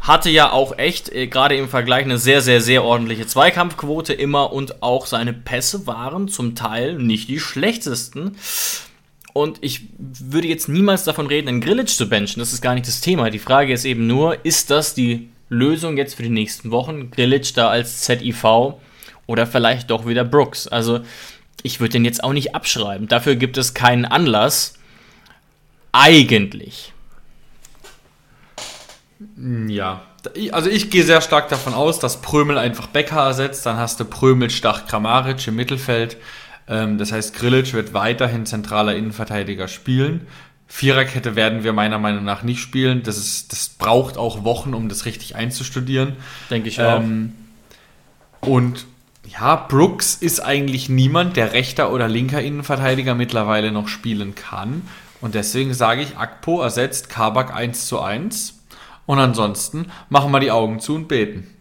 [0.00, 4.52] hatte ja auch echt, äh, gerade im Vergleich, eine sehr, sehr, sehr ordentliche Zweikampfquote immer
[4.52, 8.36] und auch seine Pässe waren zum Teil nicht die schlechtesten.
[9.36, 12.40] Und ich würde jetzt niemals davon reden, einen Grillage zu benchen.
[12.40, 13.28] Das ist gar nicht das Thema.
[13.28, 17.10] Die Frage ist eben nur, ist das die Lösung jetzt für die nächsten Wochen?
[17.10, 18.76] Grillage da als ZIV
[19.26, 20.68] oder vielleicht doch wieder Brooks?
[20.68, 21.00] Also,
[21.62, 23.08] ich würde den jetzt auch nicht abschreiben.
[23.08, 24.78] Dafür gibt es keinen Anlass.
[25.92, 26.94] Eigentlich.
[29.68, 30.00] Ja,
[30.52, 33.66] also ich gehe sehr stark davon aus, dass Prömel einfach Becker ersetzt.
[33.66, 36.16] Dann hast du Prömel, Stach, Kramaric im Mittelfeld.
[36.68, 40.26] Ähm, das heißt, Grilic wird weiterhin zentraler Innenverteidiger spielen.
[40.68, 43.02] Viererkette werden wir meiner Meinung nach nicht spielen.
[43.02, 46.14] Das, ist, das braucht auch Wochen, um das richtig einzustudieren.
[46.50, 47.00] Denke ich auch.
[47.00, 47.34] Ähm,
[48.40, 48.86] und
[49.26, 54.82] ja, Brooks ist eigentlich niemand, der rechter oder linker Innenverteidiger mittlerweile noch spielen kann.
[55.20, 58.60] Und deswegen sage ich, Akpo ersetzt Kabak 1 zu 1
[59.06, 61.55] und ansonsten machen wir die Augen zu und beten.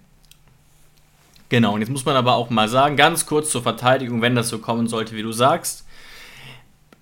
[1.49, 4.49] Genau, und jetzt muss man aber auch mal sagen, ganz kurz zur Verteidigung, wenn das
[4.49, 5.85] so kommen sollte, wie du sagst.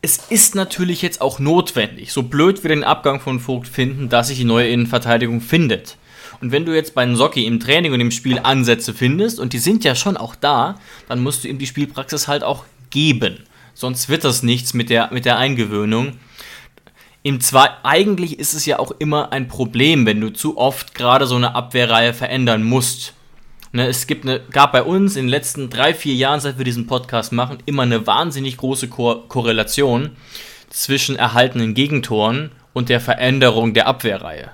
[0.02, 4.28] Es ist natürlich jetzt auch notwendig, so blöd wir den Abgang von Vogt finden, dass
[4.28, 5.98] sich die neue Innenverteidigung findet.
[6.42, 9.60] Und wenn du jetzt bei Socki im Training und im Spiel Ansätze findest, und die
[9.60, 10.76] sind ja schon auch da,
[11.08, 13.46] dann musst du ihm die Spielpraxis halt auch geben.
[13.74, 16.18] Sonst wird das nichts mit der, mit der Eingewöhnung.
[17.24, 21.28] Im Zwei eigentlich ist es ja auch immer ein Problem, wenn du zu oft gerade
[21.28, 23.14] so eine Abwehrreihe verändern musst.
[23.76, 26.64] Ne, es gibt eine, gab bei uns in den letzten drei, vier Jahren, seit wir
[26.64, 30.12] diesen Podcast machen, immer eine wahnsinnig große Ko Korrelation
[30.70, 34.52] zwischen erhaltenen Gegentoren und der Veränderung der Abwehrreihe.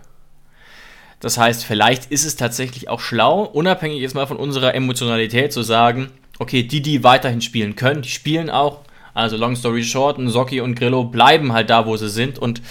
[1.20, 5.64] Das heißt, vielleicht ist es tatsächlich auch schlau, unabhängig jetzt mal von unserer Emotionalität zu
[5.64, 10.62] sagen, okay, die, die weiterhin spielen können, die spielen auch, also long story short, Socki
[10.62, 12.62] und Grillo bleiben halt da, wo sie sind und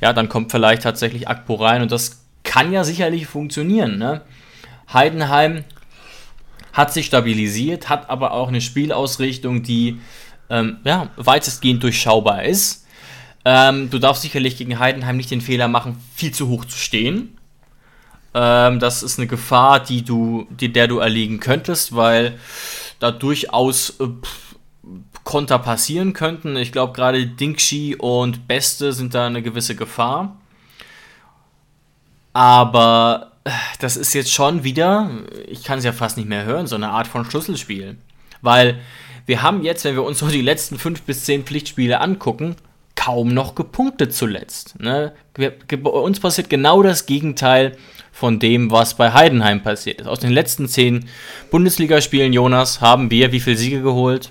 [0.00, 3.98] ja, dann kommt vielleicht tatsächlich Akpo rein und das kann ja sicherlich funktionieren.
[3.98, 4.22] Ne?
[4.92, 5.62] Heidenheim
[6.72, 10.00] hat sich stabilisiert, hat aber auch eine Spielausrichtung, die
[10.50, 12.86] ähm, ja, weitestgehend durchschaubar ist.
[13.44, 17.36] Ähm, du darfst sicherlich gegen Heidenheim nicht den Fehler machen, viel zu hoch zu stehen.
[18.34, 22.38] Ähm, das ist eine Gefahr, die du, die, der du erliegen könntest, weil
[22.98, 24.08] da durchaus äh,
[25.24, 26.56] Konter passieren könnten.
[26.56, 30.36] Ich glaube, gerade Dinkshi und Beste sind da eine gewisse Gefahr.
[32.32, 33.31] Aber
[33.80, 35.10] das ist jetzt schon wieder,
[35.48, 37.96] ich kann es ja fast nicht mehr hören, so eine Art von Schlüsselspiel.
[38.40, 38.80] Weil
[39.26, 42.56] wir haben jetzt, wenn wir uns so die letzten fünf bis zehn Pflichtspiele angucken,
[42.94, 44.78] kaum noch gepunktet zuletzt.
[44.80, 45.12] Ne?
[45.34, 45.50] Bei
[45.90, 47.76] uns passiert genau das Gegenteil
[48.12, 50.06] von dem, was bei Heidenheim passiert ist.
[50.06, 51.08] Aus den letzten zehn
[51.50, 54.30] Bundesligaspielen, Jonas, haben wir wie viele Siege geholt?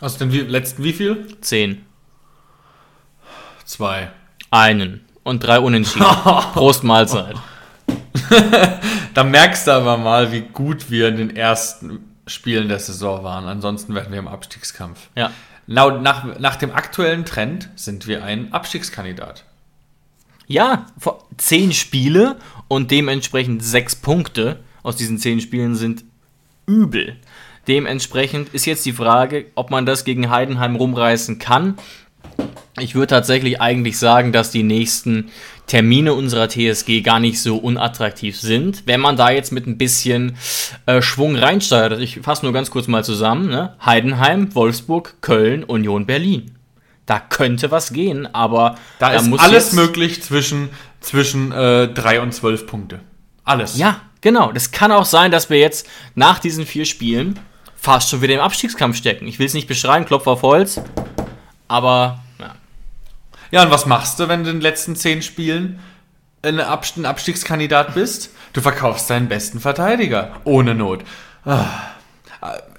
[0.00, 1.26] Aus den letzten wie viel?
[1.40, 1.84] Zehn.
[3.64, 4.10] Zwei.
[4.50, 5.04] Einen.
[5.22, 6.06] Und drei Unentschieden.
[6.52, 7.36] Prost Mahlzeit.
[9.14, 13.46] da merkst du aber mal, wie gut wir in den ersten Spielen der Saison waren.
[13.46, 15.08] Ansonsten wären wir im Abstiegskampf.
[15.14, 15.30] Ja.
[15.66, 19.44] Laut, nach, nach dem aktuellen Trend sind wir ein Abstiegskandidat.
[20.46, 20.86] Ja,
[21.38, 22.36] zehn Spiele
[22.68, 26.04] und dementsprechend sechs Punkte aus diesen zehn Spielen sind
[26.66, 27.16] übel.
[27.66, 31.78] Dementsprechend ist jetzt die Frage, ob man das gegen Heidenheim rumreißen kann.
[32.78, 35.30] Ich würde tatsächlich eigentlich sagen, dass die nächsten
[35.66, 40.36] Termine unserer TSG gar nicht so unattraktiv sind, wenn man da jetzt mit ein bisschen
[40.86, 42.00] äh, Schwung reinsteigert.
[42.00, 43.48] Ich fasse nur ganz kurz mal zusammen.
[43.48, 43.74] Ne?
[43.84, 46.52] Heidenheim, Wolfsburg, Köln, Union Berlin.
[47.06, 52.32] Da könnte was gehen, aber da, da ist alles möglich zwischen, zwischen äh, 3 und
[52.32, 53.00] 12 Punkte.
[53.44, 53.76] Alles.
[53.76, 54.52] Ja, genau.
[54.52, 57.38] Das kann auch sein, dass wir jetzt nach diesen vier Spielen
[57.76, 59.26] fast schon wieder im Abstiegskampf stecken.
[59.26, 60.80] Ich will es nicht beschreiben, Klopf auf Holz,
[61.68, 62.22] aber
[63.50, 63.62] ja.
[63.62, 65.80] Und was machst du, wenn du in den letzten zehn Spielen
[66.42, 68.30] ein Abstiegskandidat bist?
[68.52, 70.32] Du verkaufst deinen besten Verteidiger.
[70.44, 71.04] Ohne Not.
[71.44, 71.66] Ah.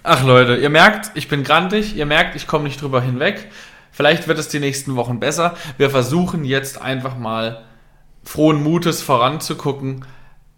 [0.03, 3.49] Ach Leute, ihr merkt, ich bin grantig, ihr merkt, ich komme nicht drüber hinweg.
[3.91, 5.55] Vielleicht wird es die nächsten Wochen besser.
[5.78, 7.63] Wir versuchen jetzt einfach mal
[8.24, 10.05] frohen Mutes voranzugucken.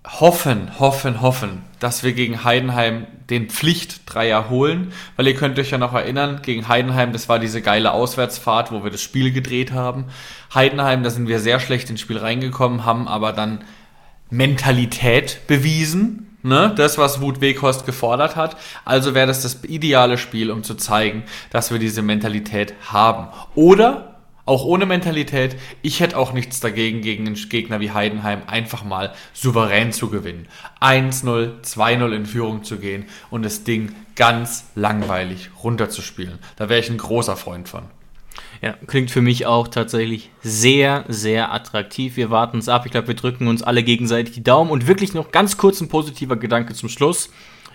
[0.06, 5.78] Hoffen, hoffen, hoffen, dass wir gegen Heidenheim den Pflichtdreier holen, weil ihr könnt euch ja
[5.78, 10.06] noch erinnern, gegen Heidenheim, das war diese geile Auswärtsfahrt, wo wir das Spiel gedreht haben.
[10.54, 13.64] Heidenheim, da sind wir sehr schlecht ins Spiel reingekommen, haben aber dann
[14.30, 16.72] Mentalität bewiesen, Ne?
[16.76, 18.56] Das, was Wut Weghorst gefordert hat.
[18.86, 23.28] Also wäre das das ideale Spiel, um zu zeigen, dass wir diese Mentalität haben.
[23.56, 24.17] Oder
[24.48, 29.14] auch ohne Mentalität, ich hätte auch nichts dagegen, gegen einen Gegner wie Heidenheim einfach mal
[29.34, 30.48] souverän zu gewinnen.
[30.82, 36.40] 1-0, 2-0 in Führung zu gehen und das Ding ganz langweilig runterzuspielen.
[36.56, 37.84] Da wäre ich ein großer Freund von.
[38.62, 42.16] Ja, klingt für mich auch tatsächlich sehr, sehr attraktiv.
[42.16, 42.86] Wir warten es ab.
[42.86, 44.72] Ich glaube, wir drücken uns alle gegenseitig die Daumen.
[44.72, 47.30] Und wirklich noch ganz kurz ein positiver Gedanke zum Schluss.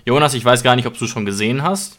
[0.05, 1.99] Jonas, ich weiß gar nicht, ob du schon gesehen hast.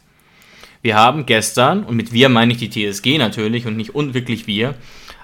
[0.84, 4.76] Wir haben gestern, und mit wir meine ich die TSG natürlich und nicht unwirklich wir,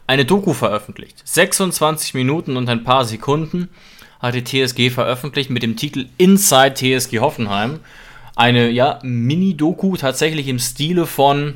[0.07, 1.21] eine Doku veröffentlicht.
[1.25, 3.67] 26 Minuten und ein paar Sekunden
[4.21, 7.81] hat die TSG veröffentlicht mit dem Titel Inside TSG Hoffenheim.
[8.37, 11.55] Eine ja, Mini-Doku tatsächlich im Stile von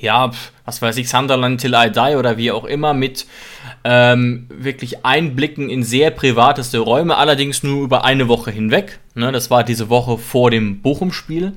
[0.00, 0.30] ja,
[0.64, 3.26] was weiß ich, Sunderland Till I Die oder wie auch immer, mit
[3.84, 9.00] ähm, wirklich Einblicken in sehr privateste Räume, allerdings nur über eine Woche hinweg.
[9.14, 11.54] Ne, das war diese Woche vor dem Bochum-Spiel.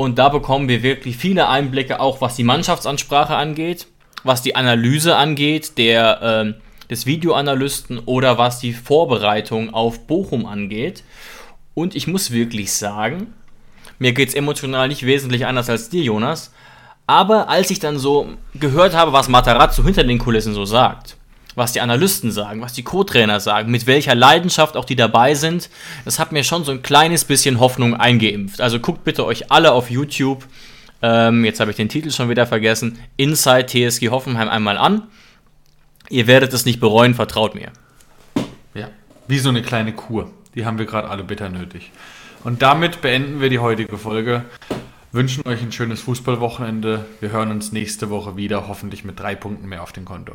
[0.00, 3.86] Und da bekommen wir wirklich viele Einblicke, auch was die Mannschaftsansprache angeht,
[4.24, 11.04] was die Analyse angeht, der, äh, des Videoanalysten oder was die Vorbereitung auf Bochum angeht.
[11.74, 13.34] Und ich muss wirklich sagen,
[13.98, 16.50] mir geht es emotional nicht wesentlich anders als dir, Jonas.
[17.06, 21.18] Aber als ich dann so gehört habe, was Matarazzo hinter den Kulissen so sagt,
[21.60, 25.70] was die Analysten sagen, was die Co-Trainer sagen, mit welcher Leidenschaft auch die dabei sind,
[26.04, 28.60] das hat mir schon so ein kleines bisschen Hoffnung eingeimpft.
[28.60, 30.44] Also guckt bitte euch alle auf YouTube,
[31.02, 35.02] ähm, jetzt habe ich den Titel schon wieder vergessen, Inside TSG Hoffenheim einmal an.
[36.08, 37.70] Ihr werdet es nicht bereuen, vertraut mir.
[38.74, 38.88] Ja,
[39.28, 40.30] wie so eine kleine Kur.
[40.56, 41.92] Die haben wir gerade alle bitter nötig.
[42.42, 44.44] Und damit beenden wir die heutige Folge
[45.12, 47.04] wünschen euch ein schönes Fußballwochenende.
[47.20, 50.34] Wir hören uns nächste Woche wieder, hoffentlich mit drei Punkten mehr auf dem Konto.